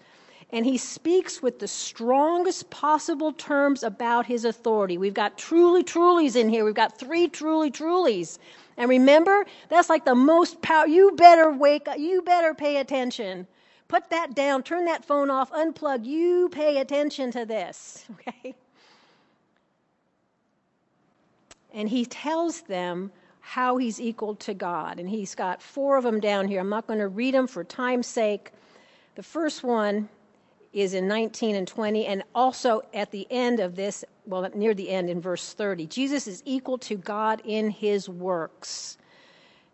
And 0.51 0.65
he 0.65 0.77
speaks 0.77 1.43
with 1.43 1.59
the 1.59 1.67
strongest 1.67 2.69
possible 2.71 3.31
terms 3.33 3.83
about 3.83 4.25
his 4.25 4.45
authority. 4.45 4.97
We've 4.97 5.13
got 5.13 5.37
truly 5.37 5.83
trulies 5.83 6.35
in 6.35 6.49
here. 6.49 6.65
We've 6.65 6.73
got 6.73 6.97
three 6.97 7.27
truly 7.27 7.69
trulies. 7.69 8.39
And 8.75 8.89
remember, 8.89 9.45
that's 9.67 9.89
like 9.89 10.05
the 10.05 10.15
most 10.15 10.61
power. 10.61 10.87
You 10.87 11.11
better 11.11 11.51
wake 11.51 11.87
up. 11.87 11.99
You 11.99 12.23
better 12.23 12.55
pay 12.55 12.77
attention. 12.77 13.45
Put 13.87 14.09
that 14.09 14.33
down. 14.33 14.63
Turn 14.63 14.85
that 14.85 15.05
phone 15.05 15.29
off. 15.29 15.51
Unplug. 15.51 16.05
You 16.05 16.49
pay 16.49 16.77
attention 16.77 17.31
to 17.31 17.45
this. 17.45 18.05
Okay? 18.27 18.55
And 21.71 21.87
he 21.87 22.03
tells 22.03 22.61
them 22.61 23.11
how 23.41 23.77
he's 23.77 24.01
equal 24.01 24.33
to 24.35 24.55
God. 24.55 24.99
And 24.99 25.07
he's 25.07 25.35
got 25.35 25.61
four 25.61 25.97
of 25.97 26.03
them 26.03 26.19
down 26.19 26.47
here. 26.47 26.59
I'm 26.59 26.69
not 26.69 26.87
going 26.87 26.97
to 26.97 27.07
read 27.07 27.35
them 27.35 27.45
for 27.45 27.63
time's 27.63 28.07
sake. 28.07 28.51
The 29.13 29.21
first 29.21 29.63
one 29.63 30.09
is 30.73 30.93
in 30.93 31.07
19 31.07 31.55
and 31.55 31.67
20, 31.67 32.05
and 32.05 32.23
also 32.35 32.81
at 32.93 33.11
the 33.11 33.27
end 33.31 33.59
of 33.59 33.75
this, 33.75 34.05
well, 34.25 34.47
near 34.53 34.73
the 34.73 34.89
end 34.89 35.09
in 35.09 35.19
verse 35.19 35.53
30. 35.53 35.87
Jesus 35.87 36.27
is 36.27 36.43
equal 36.45 36.77
to 36.79 36.95
God 36.95 37.41
in 37.43 37.69
his 37.71 38.07
works. 38.07 38.97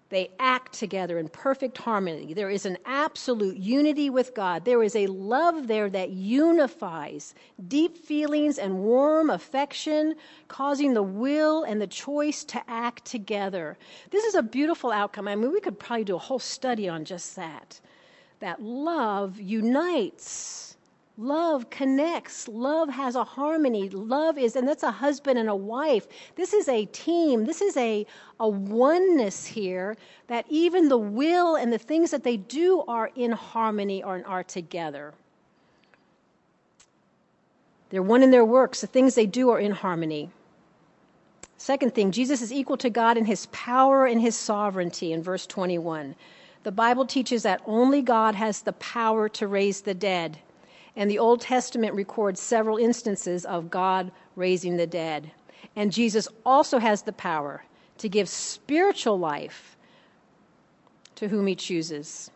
They 0.09 0.29
act 0.39 0.73
together 0.73 1.17
in 1.17 1.29
perfect 1.29 1.77
harmony. 1.79 2.33
There 2.33 2.49
is 2.49 2.65
an 2.65 2.77
absolute 2.85 3.57
unity 3.57 4.09
with 4.09 4.35
God. 4.35 4.63
There 4.63 4.83
is 4.83 4.95
a 4.95 5.07
love 5.07 5.67
there 5.67 5.89
that 5.89 6.11
unifies 6.11 7.33
deep 7.67 7.97
feelings 7.97 8.59
and 8.59 8.77
warm 8.79 9.31
affection, 9.31 10.15
causing 10.47 10.93
the 10.93 11.03
will 11.03 11.63
and 11.63 11.81
the 11.81 11.87
choice 11.87 12.43
to 12.45 12.61
act 12.69 13.03
together. 13.05 13.77
This 14.11 14.23
is 14.25 14.35
a 14.35 14.43
beautiful 14.43 14.91
outcome. 14.91 15.27
I 15.27 15.35
mean, 15.35 15.51
we 15.51 15.59
could 15.59 15.79
probably 15.79 16.05
do 16.05 16.15
a 16.15 16.19
whole 16.19 16.39
study 16.39 16.87
on 16.87 17.03
just 17.03 17.35
that. 17.35 17.81
That 18.41 18.61
love 18.61 19.39
unites 19.39 20.74
Love 21.17 21.69
connects. 21.69 22.47
Love 22.49 22.89
has 22.89 23.15
a 23.15 23.23
harmony. 23.23 23.87
Love 23.89 24.37
is, 24.37 24.57
and 24.57 24.67
that's 24.67 24.83
a 24.83 24.91
husband 24.91 25.39
and 25.39 25.47
a 25.47 25.55
wife. 25.55 26.07
This 26.35 26.53
is 26.53 26.67
a 26.67 26.85
team. 26.87 27.45
This 27.45 27.61
is 27.61 27.77
a, 27.77 28.05
a 28.39 28.49
oneness 28.49 29.45
here 29.45 29.95
that 30.27 30.45
even 30.49 30.89
the 30.89 30.97
will 30.97 31.55
and 31.55 31.71
the 31.71 31.77
things 31.77 32.11
that 32.11 32.23
they 32.23 32.35
do 32.35 32.83
are 32.87 33.11
in 33.15 33.31
harmony 33.31 34.03
or 34.03 34.21
are 34.25 34.43
together. 34.43 35.13
They're 37.89 38.03
one 38.03 38.21
in 38.21 38.31
their 38.31 38.43
works. 38.43 38.81
The 38.81 38.87
things 38.87 39.15
they 39.15 39.25
do 39.25 39.49
are 39.51 39.59
in 39.59 39.71
harmony. 39.71 40.31
Second 41.57 41.95
thing, 41.95 42.11
Jesus 42.11 42.41
is 42.41 42.51
equal 42.51 42.77
to 42.77 42.89
God 42.89 43.17
in 43.17 43.23
his 43.23 43.45
power 43.47 44.05
and 44.05 44.19
his 44.19 44.35
sovereignty 44.35 45.13
in 45.13 45.23
verse 45.23 45.47
21. 45.47 46.13
The 46.63 46.71
Bible 46.73 47.05
teaches 47.05 47.43
that 47.43 47.61
only 47.65 48.01
God 48.01 48.35
has 48.35 48.61
the 48.61 48.73
power 48.73 49.29
to 49.29 49.47
raise 49.47 49.79
the 49.79 49.93
dead 49.93 50.39
and 50.95 51.09
the 51.09 51.19
Old 51.19 51.41
Testament 51.41 51.93
records 51.93 52.39
several 52.39 52.77
instances 52.77 53.45
of 53.45 53.69
God 53.69 54.11
raising 54.35 54.77
the 54.77 54.87
dead. 54.87 55.31
And 55.75 55.91
Jesus 55.91 56.27
also 56.45 56.79
has 56.79 57.01
the 57.01 57.13
power 57.13 57.63
to 57.97 58.09
give 58.09 58.29
spiritual 58.29 59.19
life 59.19 59.75
to 61.15 61.27
whom 61.27 61.47
he 61.47 61.55
chooses. 61.55 62.29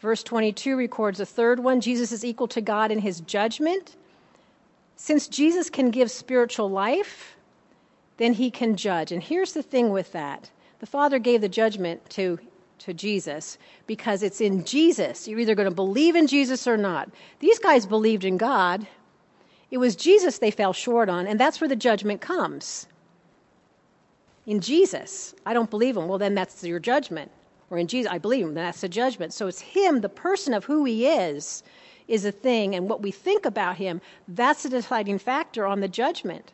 Verse 0.00 0.22
22 0.22 0.76
records 0.76 1.20
a 1.20 1.26
third 1.26 1.60
one 1.60 1.80
Jesus 1.80 2.12
is 2.12 2.24
equal 2.24 2.48
to 2.48 2.60
God 2.60 2.90
in 2.90 2.98
his 2.98 3.20
judgment. 3.20 3.96
Since 4.96 5.28
Jesus 5.28 5.70
can 5.70 5.90
give 5.90 6.10
spiritual 6.10 6.70
life, 6.70 7.36
then 8.16 8.34
he 8.34 8.50
can 8.50 8.76
judge. 8.76 9.12
And 9.12 9.22
here's 9.22 9.52
the 9.52 9.62
thing 9.62 9.90
with 9.90 10.12
that 10.12 10.50
the 10.80 10.86
Father 10.86 11.20
gave 11.20 11.40
the 11.40 11.48
judgment 11.48 12.08
to 12.10 12.38
to 12.84 12.94
Jesus 12.94 13.58
because 13.86 14.22
it's 14.22 14.40
in 14.40 14.64
Jesus. 14.64 15.26
You're 15.26 15.40
either 15.40 15.54
going 15.54 15.68
to 15.68 15.74
believe 15.74 16.16
in 16.16 16.26
Jesus 16.26 16.66
or 16.66 16.76
not. 16.76 17.10
These 17.40 17.58
guys 17.58 17.86
believed 17.86 18.24
in 18.24 18.36
God. 18.36 18.86
It 19.70 19.78
was 19.78 19.96
Jesus 19.96 20.38
they 20.38 20.50
fell 20.50 20.72
short 20.72 21.08
on, 21.08 21.26
and 21.26 21.40
that's 21.40 21.60
where 21.60 21.68
the 21.68 21.76
judgment 21.76 22.20
comes. 22.20 22.86
In 24.46 24.60
Jesus, 24.60 25.34
I 25.46 25.54
don't 25.54 25.70
believe 25.70 25.96
him. 25.96 26.08
Well, 26.08 26.18
then 26.18 26.34
that's 26.34 26.62
your 26.64 26.80
judgment. 26.80 27.30
Or 27.70 27.78
in 27.78 27.86
Jesus, 27.86 28.10
I 28.10 28.18
believe 28.18 28.44
him. 28.44 28.54
Then 28.54 28.64
that's 28.64 28.82
the 28.82 28.88
judgment. 28.88 29.32
So 29.32 29.46
it's 29.46 29.60
him, 29.60 30.00
the 30.00 30.08
person 30.08 30.52
of 30.52 30.64
who 30.64 30.84
he 30.84 31.06
is, 31.06 31.62
is 32.08 32.24
a 32.24 32.32
thing, 32.32 32.74
and 32.74 32.88
what 32.88 33.00
we 33.00 33.10
think 33.10 33.46
about 33.46 33.76
him, 33.76 34.00
that's 34.28 34.64
the 34.64 34.68
deciding 34.68 35.18
factor 35.18 35.66
on 35.66 35.80
the 35.80 35.88
judgment. 35.88 36.52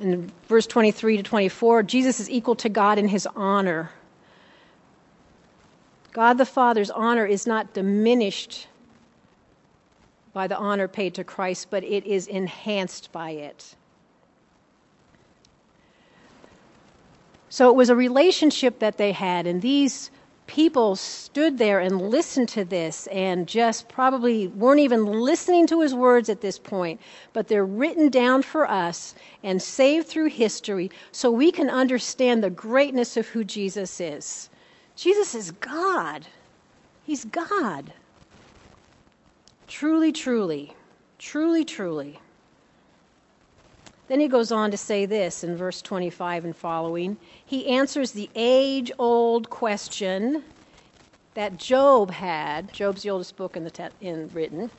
In 0.00 0.32
verse 0.48 0.66
23 0.66 1.18
to 1.18 1.22
24, 1.22 1.82
Jesus 1.82 2.20
is 2.20 2.30
equal 2.30 2.56
to 2.56 2.68
God 2.68 2.98
in 2.98 3.06
his 3.06 3.28
honor. 3.36 3.90
God 6.12 6.38
the 6.38 6.46
Father's 6.46 6.90
honor 6.90 7.26
is 7.26 7.46
not 7.46 7.74
diminished 7.74 8.66
by 10.32 10.46
the 10.46 10.56
honor 10.56 10.88
paid 10.88 11.14
to 11.14 11.24
Christ, 11.24 11.68
but 11.70 11.84
it 11.84 12.06
is 12.06 12.26
enhanced 12.26 13.12
by 13.12 13.30
it. 13.30 13.74
So 17.48 17.68
it 17.68 17.74
was 17.74 17.90
a 17.90 17.96
relationship 17.96 18.78
that 18.78 18.96
they 18.96 19.12
had, 19.12 19.46
and 19.46 19.60
these 19.60 20.10
people 20.50 20.96
stood 20.96 21.58
there 21.58 21.78
and 21.78 22.10
listened 22.10 22.48
to 22.48 22.64
this 22.64 23.06
and 23.06 23.46
just 23.46 23.88
probably 23.88 24.48
weren't 24.48 24.80
even 24.80 25.06
listening 25.06 25.64
to 25.64 25.80
his 25.80 25.94
words 25.94 26.28
at 26.28 26.40
this 26.40 26.58
point, 26.58 27.00
but 27.32 27.46
they're 27.46 27.64
written 27.64 28.08
down 28.08 28.42
for 28.42 28.68
us 28.68 29.14
and 29.44 29.62
saved 29.62 30.08
through 30.08 30.26
history 30.26 30.90
so 31.12 31.30
we 31.30 31.52
can 31.52 31.70
understand 31.70 32.42
the 32.42 32.50
greatness 32.50 33.16
of 33.16 33.28
who 33.28 33.44
Jesus 33.44 34.00
is. 34.00 34.50
Jesus 34.96 35.36
is 35.36 35.52
God. 35.52 36.26
He's 37.04 37.24
God. 37.26 37.92
Truly, 39.68 40.10
truly, 40.10 40.74
truly, 41.16 41.64
truly. 41.64 42.18
Then 44.10 44.18
he 44.18 44.26
goes 44.26 44.50
on 44.50 44.72
to 44.72 44.76
say 44.76 45.06
this 45.06 45.44
in 45.44 45.54
verse 45.54 45.80
25 45.80 46.44
and 46.44 46.56
following. 46.56 47.16
He 47.46 47.68
answers 47.68 48.10
the 48.10 48.28
age 48.34 48.90
old 48.98 49.50
question 49.50 50.42
that 51.34 51.58
Job 51.58 52.10
had. 52.10 52.72
Job's 52.72 53.04
the 53.04 53.10
oldest 53.10 53.36
book 53.36 53.56
in, 53.56 53.62
the 53.62 53.70
te- 53.70 53.84
in 54.00 54.28
written. 54.32 54.72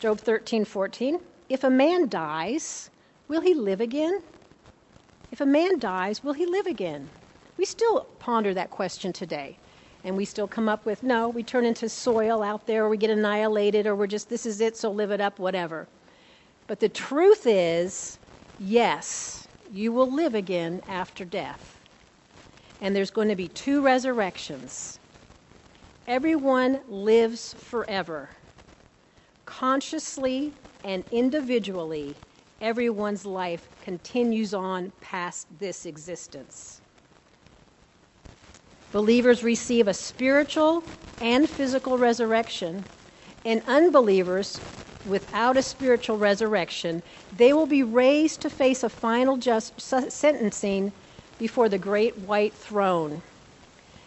Job 0.00 0.20
13, 0.20 0.66
14. 0.66 1.18
If 1.48 1.64
a 1.64 1.70
man 1.70 2.10
dies, 2.10 2.90
will 3.26 3.40
he 3.40 3.54
live 3.54 3.80
again? 3.80 4.22
If 5.32 5.40
a 5.40 5.46
man 5.46 5.78
dies, 5.78 6.22
will 6.22 6.34
he 6.34 6.44
live 6.44 6.66
again? 6.66 7.08
We 7.56 7.64
still 7.64 8.02
ponder 8.18 8.52
that 8.52 8.70
question 8.70 9.14
today. 9.14 9.56
And 10.04 10.14
we 10.14 10.26
still 10.26 10.46
come 10.46 10.68
up 10.68 10.84
with 10.84 11.02
no, 11.02 11.30
we 11.30 11.42
turn 11.42 11.64
into 11.64 11.88
soil 11.88 12.42
out 12.42 12.66
there, 12.66 12.84
or 12.84 12.90
we 12.90 12.98
get 12.98 13.08
annihilated, 13.08 13.86
or 13.86 13.94
we're 13.94 14.08
just, 14.08 14.28
this 14.28 14.44
is 14.44 14.60
it, 14.60 14.76
so 14.76 14.90
live 14.90 15.10
it 15.10 15.22
up, 15.22 15.38
whatever. 15.38 15.88
But 16.66 16.80
the 16.80 16.90
truth 16.90 17.46
is, 17.46 18.18
Yes, 18.58 19.48
you 19.70 19.92
will 19.92 20.10
live 20.12 20.34
again 20.34 20.80
after 20.86 21.24
death. 21.24 21.80
And 22.80 22.94
there's 22.94 23.10
going 23.10 23.28
to 23.28 23.36
be 23.36 23.48
two 23.48 23.82
resurrections. 23.82 24.98
Everyone 26.06 26.80
lives 26.88 27.54
forever. 27.54 28.30
Consciously 29.46 30.54
and 30.84 31.04
individually, 31.10 32.16
everyone's 32.60 33.24
life 33.24 33.68
continues 33.80 34.54
on 34.54 34.92
past 35.00 35.46
this 35.58 35.86
existence. 35.86 36.80
Believers 38.92 39.42
receive 39.42 39.88
a 39.88 39.94
spiritual 39.94 40.84
and 41.20 41.48
physical 41.48 41.98
resurrection, 41.98 42.84
and 43.44 43.62
unbelievers, 43.66 44.60
without 45.06 45.56
a 45.56 45.62
spiritual 45.62 46.18
resurrection, 46.18 47.02
they 47.36 47.52
will 47.52 47.66
be 47.66 47.82
raised 47.82 48.40
to 48.42 48.50
face 48.50 48.82
a 48.82 48.88
final 48.88 49.36
just 49.36 49.80
sentencing 49.80 50.92
before 51.38 51.68
the 51.68 51.78
great 51.78 52.16
white 52.18 52.54
throne. 52.54 53.22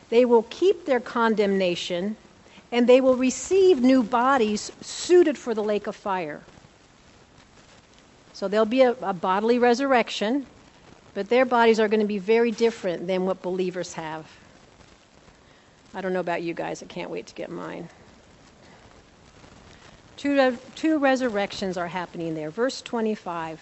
They 0.09 0.25
will 0.25 0.43
keep 0.43 0.85
their 0.85 0.99
condemnation 0.99 2.15
and 2.71 2.87
they 2.87 3.01
will 3.01 3.15
receive 3.15 3.81
new 3.81 4.03
bodies 4.03 4.71
suited 4.81 5.37
for 5.37 5.53
the 5.53 5.63
lake 5.63 5.87
of 5.87 5.95
fire. 5.95 6.41
So 8.33 8.47
there'll 8.47 8.65
be 8.65 8.81
a, 8.81 8.91
a 9.01 9.13
bodily 9.13 9.57
resurrection, 9.57 10.45
but 11.13 11.29
their 11.29 11.45
bodies 11.45 11.79
are 11.79 11.87
going 11.87 12.01
to 12.01 12.05
be 12.05 12.19
very 12.19 12.51
different 12.51 13.07
than 13.07 13.25
what 13.25 13.41
believers 13.41 13.93
have. 13.93 14.25
I 15.93 16.01
don't 16.01 16.13
know 16.13 16.19
about 16.19 16.43
you 16.43 16.53
guys, 16.53 16.83
I 16.83 16.85
can't 16.85 17.09
wait 17.09 17.27
to 17.27 17.35
get 17.35 17.49
mine. 17.49 17.89
Two, 20.17 20.57
two 20.75 20.97
resurrections 20.97 21.77
are 21.77 21.87
happening 21.87 22.35
there. 22.35 22.49
Verse 22.49 22.81
25. 22.81 23.61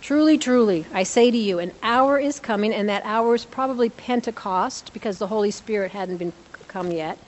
Truly, 0.00 0.38
truly, 0.38 0.86
I 0.94 1.02
say 1.02 1.30
to 1.30 1.36
you, 1.36 1.58
an 1.58 1.72
hour 1.82 2.18
is 2.18 2.40
coming, 2.40 2.72
and 2.72 2.88
that 2.88 3.04
hour 3.04 3.34
is 3.34 3.44
probably 3.44 3.90
Pentecost 3.90 4.92
because 4.92 5.18
the 5.18 5.26
Holy 5.26 5.50
Spirit 5.50 5.92
hadn't 5.92 6.18
been 6.18 6.32
come 6.68 6.92
yet, 6.92 7.18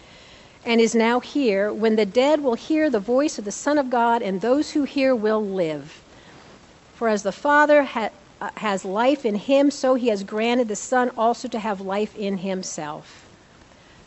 and 0.65 0.81
is 0.81 0.95
now 0.95 1.21
here, 1.21 1.73
when 1.73 1.97
the 1.97 2.07
dead 2.07 2.43
will 2.43 2.55
hear 2.55 2.89
the 2.89 3.01
voice 3.01 3.39
of 3.39 3.45
the 3.45 3.53
Son 3.53 3.79
of 3.79 3.91
God, 3.91 4.23
and 4.23 4.41
those 4.41 4.73
who 4.73 4.85
hear 4.85 5.15
will 5.15 5.45
live. 5.45 6.01
For 6.95 7.09
as 7.09 7.23
the 7.25 7.33
Father 7.33 7.83
ha- 7.85 8.11
uh, 8.41 8.51
has 8.59 8.85
life 8.85 9.25
in 9.27 9.35
him, 9.35 9.71
so 9.71 9.95
he 9.95 10.09
has 10.09 10.23
granted 10.23 10.69
the 10.69 10.77
Son 10.77 11.11
also 11.17 11.49
to 11.49 11.59
have 11.59 11.81
life 11.81 12.17
in 12.17 12.39
himself. 12.39 13.27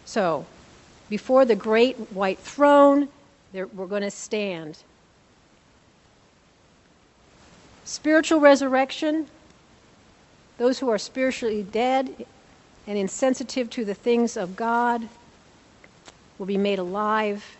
So, 0.05 0.45
before 1.11 1.45
the 1.45 1.55
great 1.57 1.97
white 2.13 2.39
throne, 2.39 3.09
we're 3.75 3.87
going 3.87 4.03
to 4.03 4.11
stand 4.11 4.79
Spiritual 7.85 8.39
resurrection, 8.39 9.27
those 10.57 10.79
who 10.79 10.89
are 10.89 10.97
spiritually 10.97 11.63
dead 11.63 12.25
and 12.87 12.97
insensitive 12.97 13.69
to 13.71 13.85
the 13.85 13.93
things 13.93 14.37
of 14.37 14.55
God 14.55 15.09
will 16.39 16.47
be 16.47 16.57
made 16.57 16.79
alive, 16.79 17.57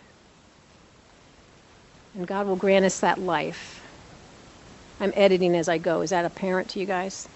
and 2.14 2.26
God 2.26 2.46
will 2.46 2.56
grant 2.56 2.84
us 2.84 3.00
that 3.00 3.18
life. 3.20 3.82
I'm 5.00 5.12
editing 5.16 5.56
as 5.56 5.68
I 5.68 5.78
go. 5.78 6.02
Is 6.02 6.10
that 6.10 6.24
apparent 6.24 6.70
to 6.70 6.80
you 6.80 6.86
guys? 6.86 7.28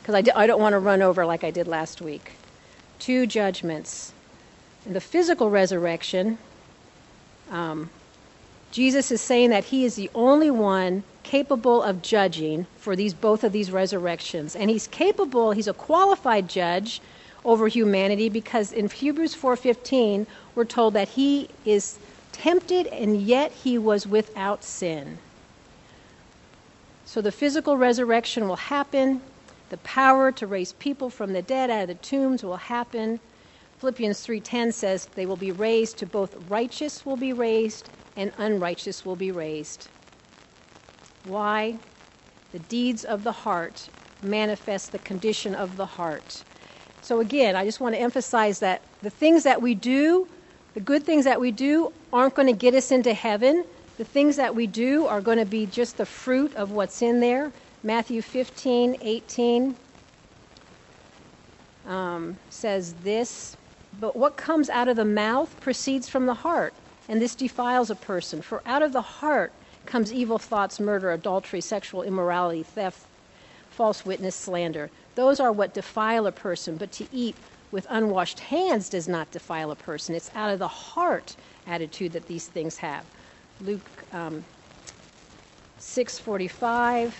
Because 0.00 0.14
I 0.14 0.22
d- 0.22 0.32
I 0.32 0.46
don't 0.46 0.60
want 0.60 0.74
to 0.74 0.80
run 0.80 1.02
over 1.02 1.26
like 1.26 1.44
I 1.44 1.50
did 1.50 1.68
last 1.68 2.02
week. 2.02 2.32
Two 2.98 3.26
judgments. 3.26 4.12
The 4.90 5.00
physical 5.00 5.50
resurrection, 5.50 6.36
um, 7.48 7.90
Jesus 8.72 9.12
is 9.12 9.20
saying 9.20 9.50
that 9.50 9.66
he 9.66 9.84
is 9.84 9.94
the 9.94 10.10
only 10.16 10.50
one 10.50 11.04
capable 11.22 11.80
of 11.80 12.02
judging 12.02 12.66
for 12.76 12.96
these 12.96 13.14
both 13.14 13.44
of 13.44 13.52
these 13.52 13.70
resurrections 13.70 14.56
and 14.56 14.68
he's 14.68 14.88
capable 14.88 15.52
he's 15.52 15.68
a 15.68 15.72
qualified 15.72 16.48
judge 16.48 17.00
over 17.44 17.68
humanity 17.68 18.28
because 18.28 18.72
in 18.72 18.88
Hebrews 18.88 19.34
4:15 19.36 20.26
we're 20.56 20.64
told 20.64 20.94
that 20.94 21.10
he 21.10 21.48
is 21.64 21.98
tempted 22.32 22.88
and 22.88 23.20
yet 23.22 23.52
he 23.52 23.78
was 23.78 24.08
without 24.08 24.64
sin. 24.64 25.18
So 27.04 27.20
the 27.20 27.32
physical 27.32 27.76
resurrection 27.76 28.48
will 28.48 28.56
happen, 28.56 29.20
the 29.68 29.76
power 29.78 30.32
to 30.32 30.46
raise 30.46 30.72
people 30.72 31.10
from 31.10 31.32
the 31.32 31.42
dead 31.42 31.70
out 31.70 31.82
of 31.82 31.88
the 31.88 31.94
tombs 31.94 32.42
will 32.42 32.56
happen. 32.56 33.20
Philippians 33.80 34.20
3:10 34.20 34.72
says 34.72 35.08
they 35.14 35.24
will 35.24 35.38
be 35.38 35.50
raised 35.50 35.96
to 35.98 36.06
both 36.06 36.34
righteous 36.50 37.06
will 37.06 37.16
be 37.16 37.32
raised 37.32 37.88
and 38.14 38.30
unrighteous 38.36 39.06
will 39.06 39.16
be 39.16 39.30
raised. 39.30 39.88
Why? 41.24 41.78
The 42.52 42.58
deeds 42.58 43.04
of 43.04 43.24
the 43.24 43.32
heart 43.32 43.88
manifest 44.20 44.92
the 44.92 44.98
condition 44.98 45.54
of 45.54 45.78
the 45.78 45.86
heart. 45.86 46.44
So, 47.00 47.20
again, 47.20 47.56
I 47.56 47.64
just 47.64 47.80
want 47.80 47.94
to 47.94 48.00
emphasize 48.00 48.58
that 48.58 48.82
the 49.02 49.08
things 49.08 49.44
that 49.44 49.62
we 49.62 49.74
do, 49.74 50.28
the 50.74 50.80
good 50.80 51.04
things 51.04 51.24
that 51.24 51.40
we 51.40 51.50
do, 51.50 51.90
aren't 52.12 52.34
going 52.34 52.48
to 52.48 52.52
get 52.52 52.74
us 52.74 52.90
into 52.90 53.14
heaven. 53.14 53.64
The 53.96 54.04
things 54.04 54.36
that 54.36 54.54
we 54.54 54.66
do 54.66 55.06
are 55.06 55.22
going 55.22 55.38
to 55.38 55.46
be 55.46 55.64
just 55.64 55.96
the 55.96 56.04
fruit 56.04 56.54
of 56.54 56.70
what's 56.70 57.00
in 57.00 57.20
there. 57.20 57.50
Matthew 57.82 58.20
15, 58.20 58.98
18 59.00 59.74
um, 61.86 62.36
says 62.50 62.94
this 63.02 63.56
But 63.98 64.16
what 64.16 64.36
comes 64.36 64.70
out 64.70 64.88
of 64.88 64.96
the 64.96 65.04
mouth 65.04 65.58
proceeds 65.60 66.08
from 66.08 66.26
the 66.26 66.34
heart, 66.34 66.74
and 67.08 67.20
this 67.20 67.34
defiles 67.34 67.90
a 67.90 67.94
person. 67.94 68.40
For 68.42 68.62
out 68.66 68.82
of 68.82 68.92
the 68.92 69.02
heart 69.02 69.52
comes 69.86 70.12
evil 70.12 70.38
thoughts, 70.38 70.78
murder, 70.78 71.10
adultery, 71.10 71.60
sexual 71.60 72.02
immorality, 72.02 72.62
theft, 72.62 73.06
false 73.70 74.04
witness, 74.06 74.36
slander. 74.36 74.90
Those 75.14 75.40
are 75.40 75.52
what 75.52 75.74
defile 75.74 76.26
a 76.26 76.32
person, 76.32 76.76
but 76.76 76.92
to 76.92 77.06
eat 77.12 77.34
with 77.72 77.86
unwashed 77.90 78.40
hands 78.40 78.88
does 78.88 79.08
not 79.08 79.30
defile 79.30 79.70
a 79.70 79.76
person. 79.76 80.14
It's 80.14 80.30
out 80.34 80.50
of 80.50 80.58
the 80.58 80.68
heart 80.68 81.36
attitude 81.66 82.12
that 82.12 82.26
these 82.26 82.46
things 82.46 82.78
have. 82.78 83.04
Luke 83.60 84.04
um, 84.12 84.44
6:45 85.78 87.12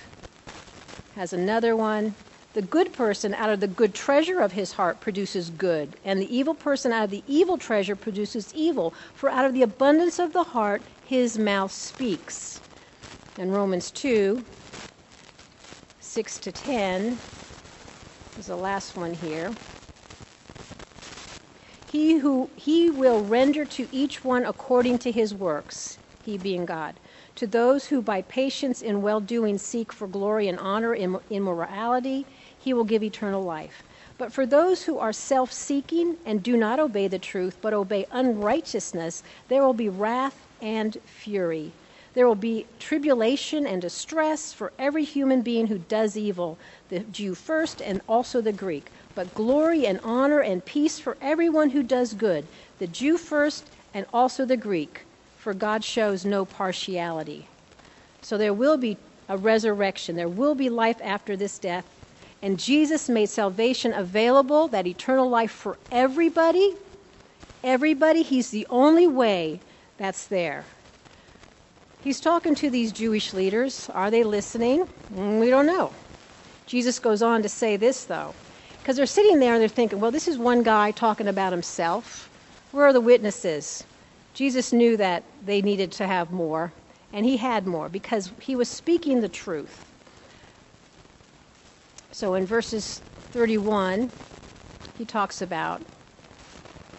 has 1.15 1.33
another 1.33 1.77
one. 1.77 2.15
The 2.53 2.63
good 2.63 2.93
person 2.93 3.33
out 3.33 3.51
of 3.51 3.61
the 3.61 3.69
good 3.69 3.95
treasure 3.95 4.41
of 4.41 4.53
his 4.53 4.73
heart 4.73 5.01
produces 5.01 5.51
good, 5.51 5.97
and 6.05 6.21
the 6.21 6.37
evil 6.37 6.55
person 6.55 6.91
out 6.91 7.05
of 7.05 7.11
the 7.11 7.23
evil 7.29 7.57
treasure 7.57 7.95
produces 7.95 8.53
evil. 8.53 8.93
For 9.15 9.29
out 9.31 9.45
of 9.45 9.55
the 9.55 9.63
abundance 9.63 10.19
of 10.19 10.33
the 10.33 10.43
heart 10.43 10.83
his 11.01 11.39
mouth 11.39 11.71
speaks. 11.71 12.61
And 13.39 13.53
Romans 13.53 13.91
2 13.93 14.45
6 16.01 16.39
to 16.41 16.51
10 16.51 17.21
is 18.37 18.47
the 18.47 18.57
last 18.57 18.97
one 18.97 19.15
here. 19.15 19.57
He 21.85 22.19
who 22.19 22.51
he 22.57 22.91
will 22.91 23.23
render 23.23 23.65
to 23.67 23.89
each 23.93 24.25
one 24.25 24.45
according 24.45 24.99
to 25.01 25.13
his 25.13 25.35
works, 25.35 25.99
he 26.21 26.37
being 26.37 26.65
God. 26.65 26.99
To 27.37 27.47
those 27.47 27.87
who 27.87 28.03
by 28.03 28.23
patience 28.23 28.83
in 28.83 29.03
well 29.03 29.21
doing 29.21 29.59
seek 29.59 29.93
for 29.93 30.07
glory 30.09 30.49
and 30.49 30.59
honor 30.59 30.95
in 30.95 31.19
immorality, 31.31 32.27
he 32.61 32.73
will 32.75 32.85
give 32.85 33.03
eternal 33.03 33.43
life. 33.43 33.83
But 34.19 34.33
for 34.33 34.45
those 34.45 34.85
who 34.85 34.99
are 34.99 35.13
self 35.13 35.53
seeking 35.53 36.17
and 36.27 36.43
do 36.43 36.57
not 36.57 36.79
obey 36.79 37.09
the 37.09 37.19
truth, 37.19 37.59
but 37.63 37.73
obey 37.73 38.07
unrighteousness, 38.11 39.23
there 39.49 39.63
will 39.63 39.75
be 39.75 39.89
wrath 39.89 40.47
and 40.61 40.97
fury. 41.07 41.73
There 42.13 42.27
will 42.27 42.35
be 42.35 42.67
tribulation 42.79 43.67
and 43.67 43.81
distress 43.81 44.53
for 44.53 44.73
every 44.79 45.05
human 45.05 45.43
being 45.43 45.69
who 45.69 45.79
does 45.79 46.17
evil, 46.17 46.59
the 46.89 47.01
Jew 47.01 47.35
first 47.35 47.81
and 47.81 48.03
also 48.09 48.41
the 48.41 48.53
Greek. 48.53 48.91
But 49.15 49.35
glory 49.35 49.87
and 49.87 50.01
honor 50.03 50.41
and 50.41 50.65
peace 50.65 50.99
for 50.99 51.17
everyone 51.21 51.71
who 51.71 51.83
does 51.83 52.15
good, 52.15 52.47
the 52.79 52.89
Jew 52.89 53.17
first 53.17 53.71
and 53.95 54.07
also 54.13 54.45
the 54.45 54.57
Greek, 54.57 55.03
for 55.39 55.55
God 55.55 55.85
shows 55.85 56.25
no 56.25 56.45
partiality. 56.45 57.49
So 58.23 58.37
there 58.37 58.55
will 58.55 58.77
be 58.77 58.97
a 59.29 59.39
resurrection, 59.39 60.17
there 60.17 60.29
will 60.29 60.57
be 60.57 60.69
life 60.69 61.01
after 61.03 61.37
this 61.37 61.59
death. 61.59 61.85
And 62.43 62.59
Jesus 62.59 63.09
made 63.09 63.29
salvation 63.29 63.93
available, 63.93 64.69
that 64.69 64.87
eternal 64.87 65.29
life 65.29 65.51
for 65.51 65.79
everybody. 65.91 66.77
Everybody, 67.63 68.23
He's 68.23 68.51
the 68.51 68.67
only 68.71 69.07
way 69.07 69.61
that's 69.99 70.27
there. 70.27 70.67
He's 72.01 72.21
talking 72.21 72.55
to 72.57 72.71
these 72.71 72.93
Jewish 72.93 73.35
leaders. 73.35 73.91
Are 73.93 74.11
they 74.11 74.25
listening? 74.25 74.89
Mm, 75.13 75.39
we 75.39 75.51
don't 75.51 75.67
know. 75.67 75.95
Jesus 76.65 76.99
goes 76.99 77.21
on 77.21 77.43
to 77.43 77.49
say 77.49 77.77
this, 77.77 78.05
though, 78.07 78.35
because 78.81 78.97
they're 78.97 79.05
sitting 79.05 79.39
there 79.39 79.53
and 79.55 79.61
they're 79.61 79.69
thinking, 79.69 80.01
well, 80.01 80.11
this 80.11 80.27
is 80.27 80.39
one 80.39 80.63
guy 80.63 80.93
talking 80.93 81.29
about 81.29 81.53
himself. 81.53 82.31
Where 82.71 82.87
are 82.87 82.93
the 82.93 83.01
witnesses? 83.03 83.85
Jesus 84.33 84.73
knew 84.73 84.97
that 84.97 85.25
they 85.45 85.61
needed 85.61 85.93
to 85.93 86.07
have 86.07 86.31
more, 86.31 86.73
and 87.13 87.27
he 87.27 87.37
had 87.37 87.67
more 87.67 87.89
because 87.91 88.33
he 88.41 88.57
was 88.57 88.69
speaking 88.71 89.21
the 89.21 89.29
truth. 89.29 89.90
So 92.13 92.35
in 92.35 92.47
verses 92.47 93.03
31, 93.33 94.11
he 94.99 95.05
talks 95.05 95.41
about 95.41 95.83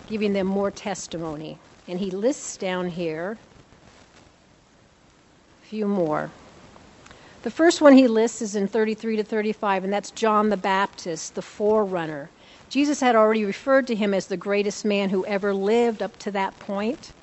giving 0.07 0.33
them 0.33 0.47
more 0.47 0.71
testimony. 0.71 1.57
And 1.87 1.99
he 1.99 2.11
lists 2.11 2.57
down 2.57 2.89
here 2.89 3.37
a 5.61 5.65
few 5.65 5.87
more. 5.87 6.29
The 7.43 7.51
first 7.51 7.81
one 7.81 7.93
he 7.93 8.07
lists 8.07 8.41
is 8.41 8.55
in 8.55 8.67
33 8.67 9.17
to 9.17 9.23
35, 9.23 9.83
and 9.83 9.91
that's 9.91 10.11
John 10.11 10.49
the 10.49 10.57
Baptist, 10.57 11.35
the 11.35 11.41
forerunner. 11.41 12.29
Jesus 12.69 12.99
had 12.99 13.15
already 13.15 13.43
referred 13.45 13.87
to 13.87 13.95
him 13.95 14.13
as 14.13 14.27
the 14.27 14.37
greatest 14.37 14.85
man 14.85 15.09
who 15.09 15.25
ever 15.25 15.53
lived 15.53 16.03
up 16.03 16.17
to 16.19 16.31
that 16.31 16.59
point. 16.59 17.13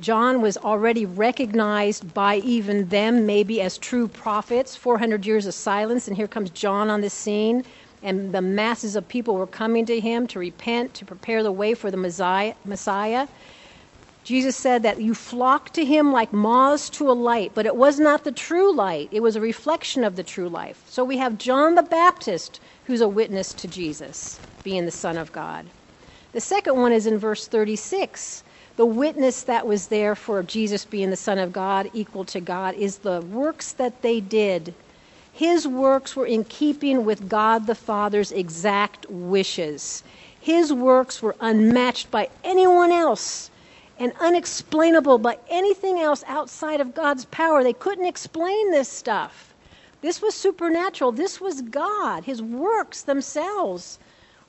John 0.00 0.40
was 0.40 0.56
already 0.56 1.04
recognized 1.04 2.14
by 2.14 2.36
even 2.36 2.88
them, 2.88 3.26
maybe 3.26 3.60
as 3.60 3.76
true 3.76 4.08
prophets. 4.08 4.74
400 4.74 5.26
years 5.26 5.46
of 5.46 5.54
silence, 5.54 6.08
and 6.08 6.16
here 6.16 6.28
comes 6.28 6.50
John 6.50 6.88
on 6.88 7.02
the 7.02 7.10
scene, 7.10 7.64
and 8.02 8.32
the 8.34 8.40
masses 8.40 8.96
of 8.96 9.06
people 9.06 9.34
were 9.34 9.46
coming 9.46 9.84
to 9.86 10.00
him 10.00 10.26
to 10.28 10.38
repent, 10.38 10.94
to 10.94 11.04
prepare 11.04 11.42
the 11.42 11.52
way 11.52 11.74
for 11.74 11.90
the 11.90 11.96
Messiah. 11.98 13.28
Jesus 14.24 14.56
said 14.56 14.82
that 14.82 15.00
you 15.00 15.14
flock 15.14 15.72
to 15.74 15.84
him 15.84 16.12
like 16.12 16.32
moths 16.32 16.88
to 16.90 17.10
a 17.10 17.12
light, 17.12 17.52
but 17.54 17.66
it 17.66 17.76
was 17.76 17.98
not 17.98 18.24
the 18.24 18.32
true 18.32 18.74
light. 18.74 19.08
It 19.12 19.20
was 19.20 19.36
a 19.36 19.40
reflection 19.40 20.04
of 20.04 20.16
the 20.16 20.22
true 20.22 20.48
life. 20.48 20.82
So 20.86 21.04
we 21.04 21.18
have 21.18 21.38
John 21.38 21.74
the 21.74 21.82
Baptist, 21.82 22.60
who's 22.84 23.00
a 23.00 23.08
witness 23.08 23.52
to 23.54 23.68
Jesus 23.68 24.40
being 24.62 24.84
the 24.86 24.90
Son 24.90 25.16
of 25.18 25.32
God. 25.32 25.70
The 26.32 26.40
second 26.40 26.76
one 26.76 26.92
is 26.92 27.06
in 27.06 27.18
verse 27.18 27.46
36. 27.48 28.44
The 28.80 28.86
witness 28.86 29.42
that 29.42 29.66
was 29.66 29.88
there 29.88 30.14
for 30.14 30.42
Jesus 30.42 30.86
being 30.86 31.10
the 31.10 31.14
Son 31.14 31.36
of 31.36 31.52
God, 31.52 31.90
equal 31.92 32.24
to 32.24 32.40
God, 32.40 32.74
is 32.76 32.96
the 32.96 33.20
works 33.20 33.72
that 33.72 34.00
they 34.00 34.20
did. 34.20 34.72
His 35.34 35.68
works 35.68 36.16
were 36.16 36.24
in 36.24 36.44
keeping 36.44 37.04
with 37.04 37.28
God 37.28 37.66
the 37.66 37.74
Father's 37.74 38.32
exact 38.32 39.04
wishes. 39.10 40.02
His 40.40 40.72
works 40.72 41.20
were 41.20 41.36
unmatched 41.40 42.10
by 42.10 42.30
anyone 42.42 42.90
else 42.90 43.50
and 43.98 44.14
unexplainable 44.18 45.18
by 45.18 45.36
anything 45.50 45.98
else 45.98 46.24
outside 46.26 46.80
of 46.80 46.94
God's 46.94 47.26
power. 47.26 47.62
They 47.62 47.74
couldn't 47.74 48.06
explain 48.06 48.70
this 48.70 48.88
stuff. 48.88 49.52
This 50.00 50.22
was 50.22 50.34
supernatural. 50.34 51.12
This 51.12 51.38
was 51.38 51.60
God. 51.60 52.24
His 52.24 52.40
works 52.40 53.02
themselves 53.02 53.98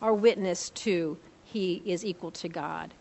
are 0.01 0.13
witness 0.13 0.69
to 0.69 1.17
he 1.43 1.81
is 1.85 2.05
equal 2.05 2.31
to 2.31 2.47
God. 2.47 2.93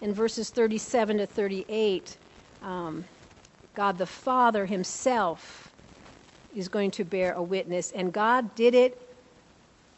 In 0.00 0.12
verses 0.12 0.50
37 0.50 1.18
to 1.18 1.26
38, 1.26 2.18
um, 2.62 3.04
God 3.74 3.98
the 3.98 4.06
Father 4.06 4.66
himself 4.66 5.72
is 6.54 6.68
going 6.68 6.90
to 6.92 7.04
bear 7.04 7.32
a 7.32 7.42
witness, 7.42 7.92
and 7.92 8.12
God 8.12 8.54
did 8.54 8.74
it 8.74 9.00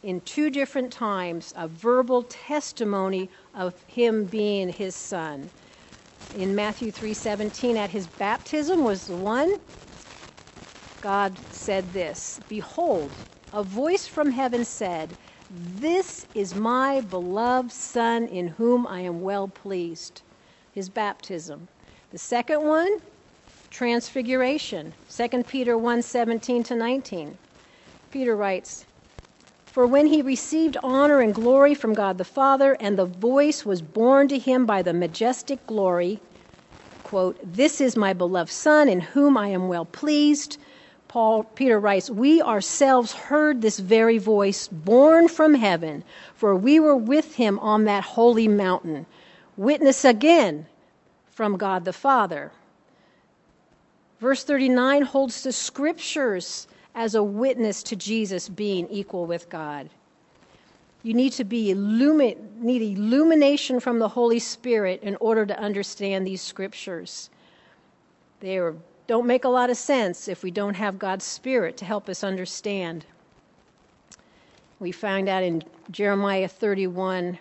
in 0.02 0.20
two 0.20 0.50
different 0.50 0.92
times 0.92 1.52
a 1.56 1.66
verbal 1.66 2.22
testimony 2.22 3.28
of 3.54 3.74
him 3.86 4.26
being 4.26 4.68
his 4.68 4.94
son. 4.94 5.50
In 6.32 6.54
Matthew 6.54 6.92
3:17 6.92 7.76
at 7.76 7.90
his 7.90 8.06
baptism 8.06 8.84
was 8.84 9.06
the 9.06 9.16
one 9.16 9.60
God 11.00 11.40
said 11.50 11.92
this, 11.92 12.40
behold, 12.48 13.24
a 13.52 13.62
voice 13.62 14.06
from 14.06 14.30
heaven 14.32 14.64
said, 14.64 15.16
this 15.50 16.26
is 16.34 16.54
my 16.54 17.00
beloved 17.00 17.72
son 17.72 18.26
in 18.26 18.48
whom 18.48 18.86
I 18.86 19.00
am 19.00 19.22
well 19.22 19.48
pleased. 19.48 20.22
His 20.72 20.88
baptism. 20.88 21.68
The 22.10 22.18
second 22.18 22.62
one, 22.66 23.00
transfiguration. 23.70 24.94
2 25.08 25.44
Peter 25.44 25.76
1:17 25.76 26.64
to 26.64 26.74
19. 26.74 27.38
Peter 28.10 28.36
writes, 28.36 28.84
for 29.78 29.86
when 29.86 30.06
he 30.06 30.22
received 30.22 30.76
honor 30.82 31.20
and 31.20 31.34
glory 31.34 31.74
from 31.74 31.94
God 31.94 32.18
the 32.18 32.24
Father, 32.24 32.76
and 32.80 32.98
the 32.98 33.04
voice 33.06 33.64
was 33.64 33.80
borne 33.80 34.26
to 34.28 34.38
him 34.38 34.66
by 34.66 34.82
the 34.82 34.92
majestic 34.92 35.64
glory, 35.66 36.20
quote, 37.04 37.38
This 37.44 37.80
is 37.80 37.96
my 37.96 38.12
beloved 38.12 38.50
Son, 38.50 38.88
in 38.88 39.00
whom 39.00 39.36
I 39.36 39.48
am 39.48 39.68
well 39.68 39.84
pleased. 39.84 40.58
Paul 41.08 41.44
Peter 41.44 41.80
writes, 41.80 42.10
We 42.10 42.42
ourselves 42.42 43.12
heard 43.12 43.62
this 43.62 43.78
very 43.78 44.18
voice 44.18 44.68
born 44.68 45.28
from 45.28 45.54
heaven, 45.54 46.04
for 46.34 46.54
we 46.54 46.78
were 46.78 46.96
with 46.96 47.34
him 47.34 47.58
on 47.60 47.84
that 47.84 48.04
holy 48.04 48.46
mountain. 48.46 49.06
Witness 49.56 50.04
again 50.04 50.66
from 51.30 51.56
God 51.56 51.84
the 51.84 51.92
Father. 51.92 52.52
Verse 54.20 54.44
39 54.44 55.02
holds 55.02 55.42
the 55.42 55.52
scriptures 55.52 56.66
as 56.94 57.14
a 57.14 57.22
witness 57.22 57.82
to 57.84 57.96
Jesus 57.96 58.48
being 58.48 58.88
equal 58.88 59.26
with 59.26 59.48
God. 59.48 59.88
You 61.04 61.14
need 61.14 61.32
to 61.34 61.44
be 61.44 61.72
illumi- 61.72 62.36
need 62.58 62.82
illumination 62.82 63.78
from 63.78 64.00
the 64.00 64.08
Holy 64.08 64.40
Spirit 64.40 65.02
in 65.02 65.16
order 65.20 65.46
to 65.46 65.58
understand 65.58 66.26
these 66.26 66.42
scriptures. 66.42 67.30
They 68.40 68.58
are, 68.58 68.74
don't 69.08 69.26
make 69.26 69.44
a 69.44 69.48
lot 69.48 69.70
of 69.70 69.76
sense 69.76 70.28
if 70.28 70.42
we 70.42 70.50
don't 70.50 70.74
have 70.74 70.98
God's 70.98 71.24
Spirit 71.24 71.78
to 71.78 71.84
help 71.86 72.08
us 72.10 72.22
understand. 72.22 73.06
We 74.78 74.92
find 74.92 75.28
out 75.28 75.42
in 75.42 75.64
Jeremiah 75.90 76.46
31 76.46 77.38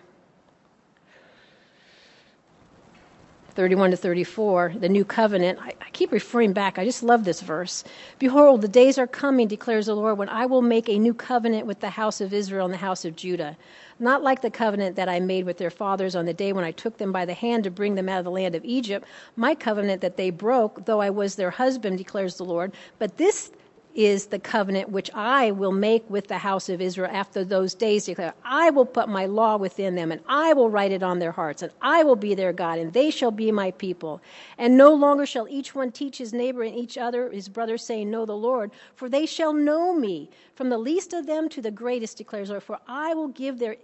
31 3.58 3.90
to 3.90 3.96
34, 3.96 4.74
the 4.78 4.88
new 4.88 5.04
covenant. 5.04 5.58
I, 5.60 5.72
I, 5.80 5.90
keep 5.92 6.12
referring 6.12 6.52
back. 6.52 6.78
I 6.78 6.84
just 6.84 7.02
love 7.02 7.24
this 7.24 7.40
verse. 7.40 7.82
Behold, 8.20 8.62
the 8.62 8.68
days 8.68 8.98
are 8.98 9.06
coming, 9.08 9.48
declares 9.48 9.86
the 9.86 9.96
Lord, 9.96 10.16
when 10.16 10.28
I 10.28 10.46
will 10.46 10.62
make 10.62 10.88
a 10.88 10.96
new 10.96 11.12
covenant 11.12 11.66
with 11.66 11.80
the 11.80 11.90
house 11.90 12.20
of 12.20 12.32
Israel 12.32 12.66
and 12.66 12.72
the 12.72 12.78
house 12.78 13.04
of 13.04 13.16
Judah. 13.16 13.56
Not 13.98 14.22
like 14.22 14.42
the 14.42 14.50
covenant 14.52 14.94
that 14.94 15.08
I 15.08 15.18
made 15.18 15.44
with 15.44 15.58
their 15.58 15.70
fathers 15.70 16.14
on 16.14 16.24
the 16.24 16.32
day 16.32 16.52
when 16.52 16.62
I 16.62 16.70
took 16.70 16.98
them 16.98 17.10
by 17.10 17.24
the 17.24 17.34
hand 17.34 17.64
to 17.64 17.70
bring 17.72 17.96
them 17.96 18.08
out 18.08 18.20
of 18.20 18.24
the 18.26 18.30
land 18.30 18.54
of 18.54 18.64
Egypt, 18.64 19.04
my 19.34 19.56
covenant 19.56 20.02
that 20.02 20.16
they 20.16 20.30
broke, 20.30 20.84
though 20.84 21.00
I 21.00 21.10
was 21.10 21.34
their 21.34 21.50
husband, 21.50 21.98
declares 21.98 22.36
the 22.36 22.44
Lord. 22.44 22.70
But 23.00 23.16
this 23.16 23.50
is 23.98 24.26
the 24.26 24.38
covenant 24.38 24.88
which 24.90 25.10
I 25.12 25.50
will 25.50 25.72
make 25.72 26.08
with 26.08 26.28
the 26.28 26.38
house 26.38 26.68
of 26.68 26.80
Israel 26.80 27.10
after 27.12 27.44
those 27.44 27.74
days 27.74 28.08
I 28.44 28.70
will 28.70 28.86
put 28.86 29.08
my 29.08 29.26
law 29.26 29.56
within 29.56 29.96
them, 29.96 30.12
and 30.12 30.20
I 30.28 30.52
will 30.52 30.70
write 30.70 30.92
it 30.92 31.02
on 31.02 31.18
their 31.18 31.32
hearts, 31.32 31.62
and 31.62 31.72
I 31.82 32.04
will 32.04 32.14
be 32.14 32.36
their 32.36 32.52
God, 32.52 32.78
and 32.78 32.92
they 32.92 33.10
shall 33.10 33.32
be 33.32 33.50
my 33.50 33.72
people. 33.72 34.20
And 34.56 34.76
no 34.76 34.94
longer 34.94 35.26
shall 35.26 35.48
each 35.48 35.74
one 35.74 35.90
teach 35.90 36.18
his 36.18 36.32
neighbor 36.32 36.62
and 36.62 36.76
each 36.76 36.96
other, 36.96 37.28
his 37.28 37.48
brother, 37.48 37.76
saying, 37.76 38.08
Know 38.08 38.24
the 38.24 38.36
Lord, 38.36 38.70
for 38.94 39.08
they 39.08 39.26
shall 39.26 39.52
know 39.52 39.92
me, 39.92 40.30
from 40.54 40.68
the 40.68 40.78
least 40.78 41.12
of 41.12 41.26
them 41.26 41.48
to 41.48 41.60
the 41.60 41.72
greatest, 41.72 42.18
declares 42.18 42.48
the 42.48 42.54
Lord. 42.54 42.62
For 42.62 42.78
I 42.86 43.14
will 43.14 43.28
give 43.28 43.58
their 43.58 43.76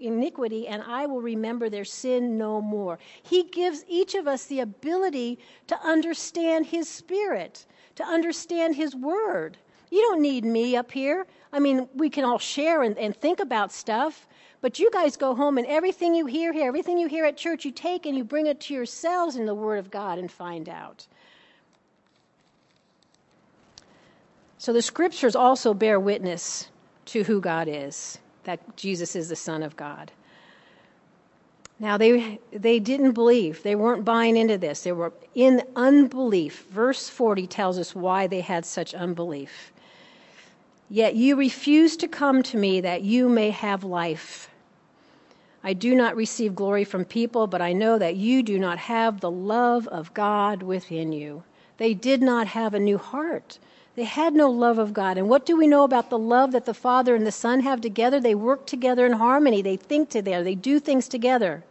iniquity, 0.00 0.66
and 0.66 0.82
I 0.82 1.04
will 1.04 1.20
remember 1.20 1.68
their 1.68 1.84
sin 1.84 2.38
no 2.38 2.62
more. 2.62 2.98
He 3.22 3.44
gives 3.44 3.84
each 3.86 4.14
of 4.14 4.26
us 4.26 4.46
the 4.46 4.60
ability 4.60 5.38
to 5.66 5.78
understand 5.82 6.64
his 6.64 6.88
spirit 6.88 7.66
to 7.96 8.04
understand 8.04 8.76
His 8.76 8.94
Word. 8.94 9.56
You 9.90 10.00
don't 10.02 10.22
need 10.22 10.44
me 10.44 10.76
up 10.76 10.90
here. 10.90 11.26
I 11.52 11.60
mean, 11.60 11.88
we 11.94 12.10
can 12.10 12.24
all 12.24 12.38
share 12.38 12.82
and, 12.82 12.98
and 12.98 13.14
think 13.14 13.40
about 13.40 13.72
stuff, 13.72 14.26
but 14.60 14.78
you 14.78 14.90
guys 14.90 15.16
go 15.16 15.34
home 15.34 15.58
and 15.58 15.66
everything 15.66 16.14
you 16.14 16.26
hear 16.26 16.52
here, 16.52 16.66
everything 16.66 16.98
you 16.98 17.06
hear 17.06 17.24
at 17.24 17.36
church, 17.36 17.64
you 17.64 17.70
take 17.70 18.06
and 18.06 18.16
you 18.16 18.24
bring 18.24 18.46
it 18.46 18.60
to 18.62 18.74
yourselves 18.74 19.36
in 19.36 19.46
the 19.46 19.54
Word 19.54 19.78
of 19.78 19.90
God 19.90 20.18
and 20.18 20.30
find 20.30 20.68
out. 20.68 21.06
So 24.58 24.72
the 24.72 24.82
scriptures 24.82 25.36
also 25.36 25.74
bear 25.74 26.00
witness 26.00 26.70
to 27.06 27.22
who 27.22 27.40
God 27.40 27.68
is, 27.68 28.18
that 28.44 28.76
Jesus 28.76 29.14
is 29.14 29.28
the 29.28 29.36
Son 29.36 29.62
of 29.62 29.76
God. 29.76 30.10
Now, 31.80 31.96
they, 31.98 32.38
they 32.52 32.78
didn't 32.78 33.12
believe. 33.12 33.62
They 33.62 33.74
weren't 33.74 34.04
buying 34.04 34.36
into 34.36 34.56
this. 34.56 34.82
They 34.82 34.92
were 34.92 35.12
in 35.34 35.62
unbelief. 35.74 36.66
Verse 36.70 37.08
40 37.08 37.46
tells 37.46 37.78
us 37.78 37.94
why 37.94 38.26
they 38.26 38.40
had 38.40 38.64
such 38.64 38.94
unbelief. 38.94 39.72
Yet 40.88 41.16
you 41.16 41.34
refuse 41.34 41.96
to 41.96 42.08
come 42.08 42.42
to 42.44 42.56
me 42.56 42.80
that 42.82 43.02
you 43.02 43.28
may 43.28 43.50
have 43.50 43.82
life. 43.82 44.48
I 45.64 45.72
do 45.72 45.94
not 45.94 46.14
receive 46.14 46.54
glory 46.54 46.84
from 46.84 47.04
people, 47.04 47.46
but 47.46 47.62
I 47.62 47.72
know 47.72 47.98
that 47.98 48.16
you 48.16 48.42
do 48.42 48.58
not 48.58 48.78
have 48.78 49.20
the 49.20 49.30
love 49.30 49.88
of 49.88 50.14
God 50.14 50.62
within 50.62 51.12
you. 51.12 51.42
They 51.78 51.94
did 51.94 52.22
not 52.22 52.46
have 52.48 52.74
a 52.74 52.80
new 52.80 52.98
heart. 52.98 53.58
They 53.96 54.04
had 54.04 54.34
no 54.34 54.50
love 54.50 54.78
of 54.78 54.92
God. 54.92 55.18
And 55.18 55.28
what 55.28 55.46
do 55.46 55.56
we 55.56 55.68
know 55.68 55.84
about 55.84 56.10
the 56.10 56.18
love 56.18 56.52
that 56.52 56.66
the 56.66 56.74
Father 56.74 57.14
and 57.14 57.26
the 57.26 57.32
Son 57.32 57.60
have 57.60 57.80
together? 57.80 58.18
They 58.18 58.34
work 58.34 58.66
together 58.66 59.06
in 59.06 59.12
harmony. 59.12 59.62
They 59.62 59.76
think 59.76 60.10
together. 60.10 60.42
They 60.42 60.56
do 60.56 60.80
things 60.80 61.08
together. 61.08 61.62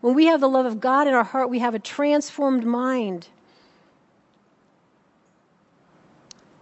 When 0.00 0.14
we 0.14 0.26
have 0.26 0.40
the 0.40 0.48
love 0.48 0.66
of 0.66 0.80
God 0.80 1.06
in 1.06 1.14
our 1.14 1.24
heart, 1.24 1.48
we 1.48 1.60
have 1.60 1.74
a 1.74 1.78
transformed 1.78 2.64
mind. 2.64 3.28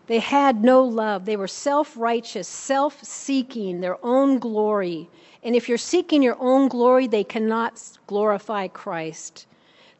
They 0.09 0.19
had 0.19 0.63
no 0.63 0.83
love. 0.85 1.25
They 1.25 1.37
were 1.37 1.49
self 1.49 1.97
righteous, 1.97 2.47
self 2.47 3.03
seeking 3.03 3.81
their 3.81 3.97
own 4.05 4.39
glory. 4.39 5.09
And 5.43 5.57
if 5.57 5.69
you're 5.69 5.79
seeking 5.79 6.23
your 6.23 6.37
own 6.39 6.69
glory, 6.69 7.07
they 7.07 7.25
cannot 7.25 7.81
glorify 8.07 8.69
Christ. 8.69 9.47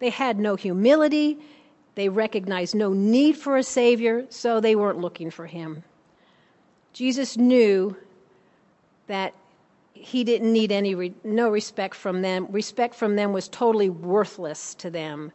They 0.01 0.11
had 0.11 0.39
no 0.39 0.55
humility. 0.55 1.39
They 1.95 2.09
recognized 2.09 2.75
no 2.75 2.93
need 2.93 3.37
for 3.37 3.57
a 3.57 3.63
Savior, 3.63 4.27
so 4.29 4.61
they 4.61 4.77
weren't 4.77 4.99
looking 4.99 5.31
for 5.31 5.47
Him. 5.47 5.85
Jesus 6.93 7.37
knew 7.37 7.97
that 9.07 9.35
he 9.95 10.25
didn't 10.25 10.53
need 10.53 10.73
any 10.73 11.15
no 11.23 11.49
respect 11.49 11.95
from 11.95 12.23
them. 12.23 12.47
Respect 12.51 12.95
from 12.95 13.17
them 13.17 13.33
was 13.33 13.49
totally 13.49 13.91
worthless 13.91 14.75
to 14.77 14.91
them. 14.91 15.33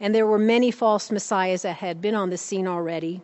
And 0.00 0.14
there 0.14 0.26
were 0.26 0.38
many 0.38 0.70
false 0.70 1.10
messiahs 1.10 1.62
that 1.62 1.76
had 1.76 2.00
been 2.00 2.14
on 2.14 2.30
the 2.30 2.36
scene 2.36 2.66
already. 2.66 3.20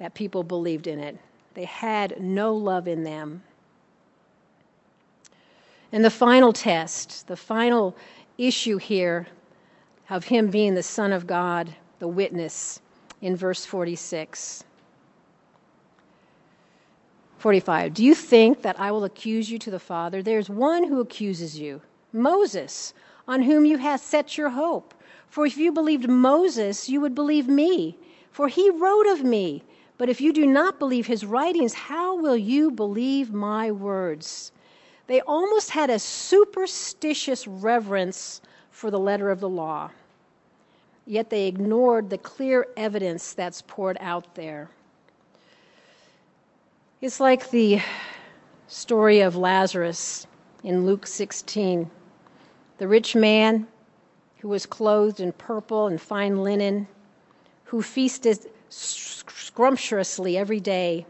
that 0.00 0.14
people 0.14 0.42
believed 0.42 0.86
in 0.86 0.98
it. 0.98 1.18
They 1.54 1.66
had 1.66 2.20
no 2.20 2.54
love 2.54 2.88
in 2.88 3.04
them. 3.04 3.42
And 5.92 6.04
the 6.04 6.10
final 6.10 6.52
test, 6.52 7.26
the 7.26 7.36
final 7.36 7.94
issue 8.38 8.78
here 8.78 9.26
of 10.10 10.24
him 10.24 10.50
being 10.50 10.74
the 10.74 10.82
Son 10.82 11.12
of 11.12 11.26
God, 11.26 11.74
the 12.00 12.08
witness, 12.08 12.80
in 13.22 13.36
verse 13.36 13.64
46. 13.64 14.64
45. 17.38 17.94
Do 17.94 18.04
you 18.04 18.14
think 18.14 18.60
that 18.62 18.78
I 18.78 18.90
will 18.90 19.04
accuse 19.04 19.50
you 19.50 19.58
to 19.60 19.70
the 19.70 19.78
Father? 19.78 20.22
There's 20.22 20.50
one 20.50 20.84
who 20.84 21.00
accuses 21.00 21.58
you, 21.58 21.80
Moses, 22.12 22.92
on 23.26 23.40
whom 23.40 23.64
you 23.64 23.78
have 23.78 24.00
set 24.00 24.36
your 24.36 24.50
hope. 24.50 24.92
For 25.28 25.46
if 25.46 25.56
you 25.56 25.72
believed 25.72 26.08
Moses, 26.08 26.88
you 26.88 27.00
would 27.00 27.14
believe 27.14 27.48
me, 27.48 27.96
for 28.32 28.48
he 28.48 28.68
wrote 28.68 29.06
of 29.06 29.22
me. 29.22 29.62
But 29.96 30.08
if 30.08 30.20
you 30.20 30.32
do 30.32 30.44
not 30.44 30.78
believe 30.78 31.06
his 31.06 31.24
writings, 31.24 31.72
how 31.72 32.16
will 32.16 32.36
you 32.36 32.70
believe 32.70 33.32
my 33.32 33.70
words? 33.70 34.50
They 35.06 35.20
almost 35.22 35.70
had 35.70 35.88
a 35.88 35.98
superstitious 35.98 37.46
reverence 37.46 38.40
for 38.70 38.90
the 38.90 38.98
letter 38.98 39.30
of 39.30 39.40
the 39.40 39.48
law, 39.48 39.90
yet 41.10 41.28
they 41.28 41.48
ignored 41.48 42.08
the 42.08 42.18
clear 42.18 42.68
evidence 42.76 43.32
that's 43.32 43.62
poured 43.62 43.96
out 44.00 44.36
there. 44.36 44.70
It's 47.00 47.18
like 47.18 47.50
the 47.50 47.80
story 48.68 49.20
of 49.20 49.34
Lazarus 49.34 50.28
in 50.62 50.86
Luke 50.86 51.08
16. 51.08 51.90
The 52.78 52.86
rich 52.86 53.16
man 53.16 53.66
who 54.38 54.48
was 54.48 54.66
clothed 54.66 55.18
in 55.18 55.32
purple 55.32 55.88
and 55.88 56.00
fine 56.00 56.44
linen, 56.44 56.86
who 57.64 57.82
feasted 57.82 58.48
scrumptiously 58.68 60.38
every 60.38 60.60
day 60.60 61.06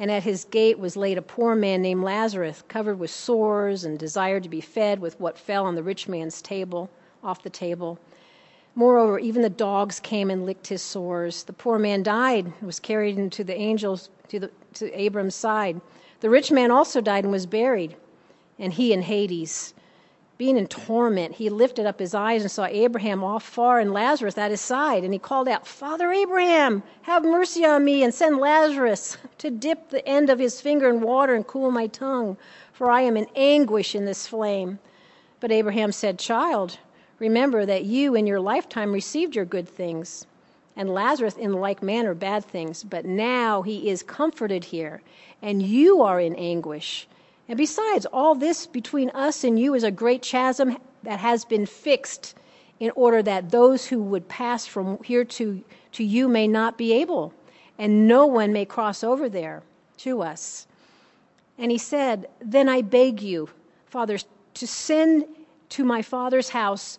and 0.00 0.10
at 0.10 0.24
his 0.24 0.44
gate 0.46 0.78
was 0.78 0.96
laid 0.96 1.18
a 1.18 1.22
poor 1.22 1.54
man 1.54 1.82
named 1.82 2.02
Lazarus, 2.02 2.64
covered 2.68 2.98
with 2.98 3.10
sores 3.10 3.84
and 3.84 3.98
desired 3.98 4.42
to 4.42 4.48
be 4.48 4.62
fed 4.62 4.98
with 4.98 5.20
what 5.20 5.38
fell 5.38 5.66
on 5.66 5.74
the 5.74 5.82
rich 5.82 6.08
man's 6.08 6.40
table, 6.40 6.90
off 7.22 7.42
the 7.42 7.50
table. 7.50 7.98
Moreover, 8.74 9.18
even 9.18 9.42
the 9.42 9.50
dogs 9.50 10.00
came 10.00 10.30
and 10.30 10.46
licked 10.46 10.68
his 10.68 10.82
sores. 10.82 11.44
The 11.44 11.52
poor 11.52 11.78
man 11.78 12.02
died 12.02 12.46
and 12.46 12.62
was 12.62 12.80
carried 12.80 13.18
into 13.18 13.44
the 13.44 13.56
angels 13.56 14.08
to, 14.28 14.40
the, 14.40 14.50
to 14.74 14.92
Abram's 14.98 15.34
side. 15.34 15.80
The 16.20 16.30
rich 16.30 16.52
man 16.52 16.70
also 16.70 17.00
died 17.00 17.24
and 17.24 17.32
was 17.32 17.46
buried, 17.46 17.96
and 18.58 18.72
he 18.72 18.92
in 18.92 19.02
Hades 19.02 19.74
being 20.40 20.56
in 20.56 20.68
torment, 20.68 21.34
he 21.34 21.50
lifted 21.50 21.84
up 21.84 21.98
his 21.98 22.14
eyes 22.14 22.40
and 22.40 22.50
saw 22.50 22.64
Abraham 22.64 23.22
off 23.22 23.42
far 23.42 23.78
and 23.78 23.92
Lazarus 23.92 24.38
at 24.38 24.50
his 24.50 24.62
side. 24.62 25.04
And 25.04 25.12
he 25.12 25.18
called 25.18 25.48
out, 25.48 25.66
Father 25.66 26.10
Abraham, 26.10 26.82
have 27.02 27.24
mercy 27.24 27.66
on 27.66 27.84
me 27.84 28.02
and 28.02 28.14
send 28.14 28.38
Lazarus 28.38 29.18
to 29.36 29.50
dip 29.50 29.90
the 29.90 30.08
end 30.08 30.30
of 30.30 30.38
his 30.38 30.58
finger 30.58 30.88
in 30.88 31.02
water 31.02 31.34
and 31.34 31.46
cool 31.46 31.70
my 31.70 31.88
tongue, 31.88 32.38
for 32.72 32.90
I 32.90 33.02
am 33.02 33.18
in 33.18 33.26
anguish 33.36 33.94
in 33.94 34.06
this 34.06 34.26
flame. 34.26 34.78
But 35.40 35.52
Abraham 35.52 35.92
said, 35.92 36.18
Child, 36.18 36.78
remember 37.20 37.64
that 37.64 37.84
you 37.84 38.16
in 38.16 38.26
your 38.26 38.40
lifetime 38.40 38.92
received 38.92 39.36
your 39.36 39.44
good 39.44 39.68
things, 39.68 40.26
and 40.74 40.92
Lazarus 40.92 41.36
in 41.36 41.52
like 41.52 41.82
manner 41.82 42.14
bad 42.14 42.44
things. 42.44 42.82
But 42.82 43.04
now 43.04 43.62
he 43.62 43.88
is 43.88 44.02
comforted 44.02 44.64
here, 44.64 45.02
and 45.40 45.62
you 45.62 46.02
are 46.02 46.18
in 46.18 46.34
anguish. 46.34 47.06
And 47.48 47.56
besides, 47.56 48.06
all 48.06 48.34
this 48.34 48.66
between 48.66 49.10
us 49.10 49.44
and 49.44 49.58
you 49.58 49.74
is 49.74 49.84
a 49.84 49.90
great 49.90 50.22
chasm 50.22 50.78
that 51.02 51.20
has 51.20 51.44
been 51.44 51.66
fixed 51.66 52.34
in 52.78 52.90
order 52.94 53.22
that 53.22 53.50
those 53.50 53.86
who 53.86 54.02
would 54.02 54.28
pass 54.28 54.66
from 54.66 55.02
here 55.02 55.24
to, 55.24 55.62
to 55.92 56.02
you 56.02 56.28
may 56.28 56.48
not 56.48 56.78
be 56.78 56.92
able, 56.94 57.34
and 57.78 58.08
no 58.08 58.24
one 58.24 58.52
may 58.52 58.64
cross 58.64 59.04
over 59.04 59.28
there 59.28 59.62
to 59.98 60.22
us. 60.22 60.66
And 61.58 61.70
he 61.70 61.76
said, 61.76 62.28
Then 62.40 62.68
I 62.68 62.80
beg 62.80 63.20
you, 63.20 63.50
fathers, 63.86 64.24
to 64.54 64.66
send 64.66 65.26
to 65.70 65.84
my 65.84 66.02
father's 66.02 66.48
house, 66.48 66.98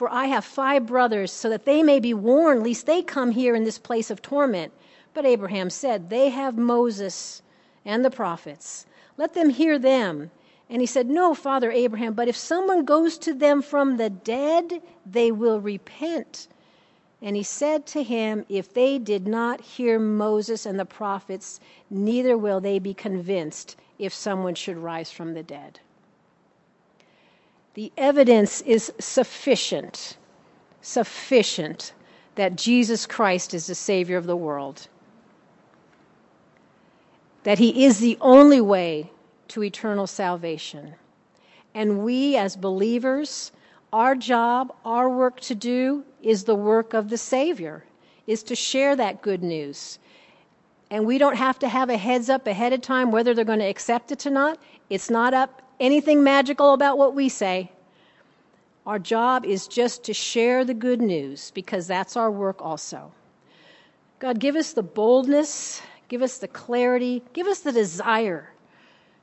for 0.00 0.10
I 0.10 0.28
have 0.28 0.46
five 0.46 0.86
brothers, 0.86 1.30
so 1.30 1.50
that 1.50 1.66
they 1.66 1.82
may 1.82 2.00
be 2.00 2.14
warned, 2.14 2.66
lest 2.66 2.86
they 2.86 3.02
come 3.02 3.32
here 3.32 3.54
in 3.54 3.64
this 3.64 3.78
place 3.78 4.10
of 4.10 4.22
torment. 4.22 4.72
But 5.12 5.26
Abraham 5.26 5.68
said, 5.68 6.08
They 6.08 6.30
have 6.30 6.56
Moses 6.56 7.42
and 7.84 8.02
the 8.02 8.10
prophets. 8.10 8.86
Let 9.18 9.34
them 9.34 9.50
hear 9.50 9.78
them. 9.78 10.30
And 10.70 10.80
he 10.80 10.86
said, 10.86 11.10
No, 11.10 11.34
Father 11.34 11.70
Abraham, 11.70 12.14
but 12.14 12.28
if 12.28 12.36
someone 12.36 12.86
goes 12.86 13.18
to 13.18 13.34
them 13.34 13.60
from 13.60 13.98
the 13.98 14.08
dead, 14.08 14.80
they 15.04 15.30
will 15.30 15.60
repent. 15.60 16.48
And 17.20 17.36
he 17.36 17.42
said 17.42 17.84
to 17.88 18.02
him, 18.02 18.46
If 18.48 18.72
they 18.72 18.98
did 18.98 19.28
not 19.28 19.60
hear 19.60 19.98
Moses 19.98 20.64
and 20.64 20.80
the 20.80 20.86
prophets, 20.86 21.60
neither 21.90 22.38
will 22.38 22.62
they 22.62 22.78
be 22.78 22.94
convinced 22.94 23.76
if 23.98 24.14
someone 24.14 24.54
should 24.54 24.78
rise 24.78 25.10
from 25.10 25.34
the 25.34 25.42
dead. 25.42 25.78
The 27.74 27.92
evidence 27.96 28.60
is 28.62 28.92
sufficient, 28.98 30.16
sufficient 30.80 31.92
that 32.34 32.56
Jesus 32.56 33.06
Christ 33.06 33.54
is 33.54 33.66
the 33.66 33.74
Savior 33.74 34.16
of 34.16 34.26
the 34.26 34.36
world 34.36 34.88
that 37.42 37.58
He 37.58 37.84
is 37.84 37.98
the 37.98 38.18
only 38.20 38.60
way 38.60 39.10
to 39.48 39.64
eternal 39.64 40.06
salvation. 40.06 40.94
And 41.74 42.04
we, 42.04 42.36
as 42.36 42.56
believers, 42.56 43.52
our 43.92 44.14
job, 44.14 44.74
our 44.84 45.08
work 45.08 45.40
to 45.40 45.54
do, 45.54 46.04
is 46.22 46.44
the 46.44 46.54
work 46.54 46.94
of 46.94 47.08
the 47.08 47.18
Savior, 47.18 47.84
is 48.26 48.42
to 48.44 48.54
share 48.54 48.94
that 48.96 49.22
good 49.22 49.42
news. 49.42 49.98
And 50.90 51.06
we 51.06 51.18
don't 51.18 51.36
have 51.36 51.58
to 51.60 51.68
have 51.68 51.88
a 51.88 51.96
heads 51.96 52.28
up 52.28 52.46
ahead 52.46 52.72
of 52.72 52.80
time 52.80 53.10
whether 53.12 53.32
they're 53.32 53.44
going 53.44 53.60
to 53.60 53.64
accept 53.64 54.10
it 54.12 54.26
or 54.26 54.30
not. 54.30 54.58
It's 54.90 55.08
not 55.08 55.32
up 55.32 55.62
anything 55.80 56.22
magical 56.22 56.74
about 56.74 56.98
what 56.98 57.14
we 57.14 57.28
say. 57.28 57.72
Our 58.86 58.98
job 58.98 59.44
is 59.44 59.66
just 59.66 60.04
to 60.04 60.14
share 60.14 60.64
the 60.64 60.74
good 60.74 61.00
news 61.00 61.50
because 61.52 61.86
that's 61.86 62.16
our 62.16 62.30
work 62.30 62.62
also. 62.62 63.12
God, 64.18 64.38
give 64.38 64.56
us 64.56 64.72
the 64.72 64.82
boldness 64.82 65.82
Give 66.10 66.22
us 66.22 66.38
the 66.38 66.48
clarity, 66.48 67.22
give 67.34 67.46
us 67.46 67.60
the 67.60 67.70
desire 67.70 68.52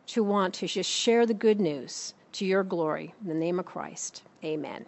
to 0.07 0.23
want 0.23 0.53
to 0.53 0.67
just 0.67 0.89
share 0.89 1.25
the 1.25 1.33
good 1.33 1.59
news 1.59 2.13
to 2.31 2.45
your 2.45 2.63
glory. 2.63 3.13
In 3.21 3.27
the 3.27 3.33
name 3.33 3.59
of 3.59 3.65
Christ, 3.65 4.23
amen. 4.41 4.85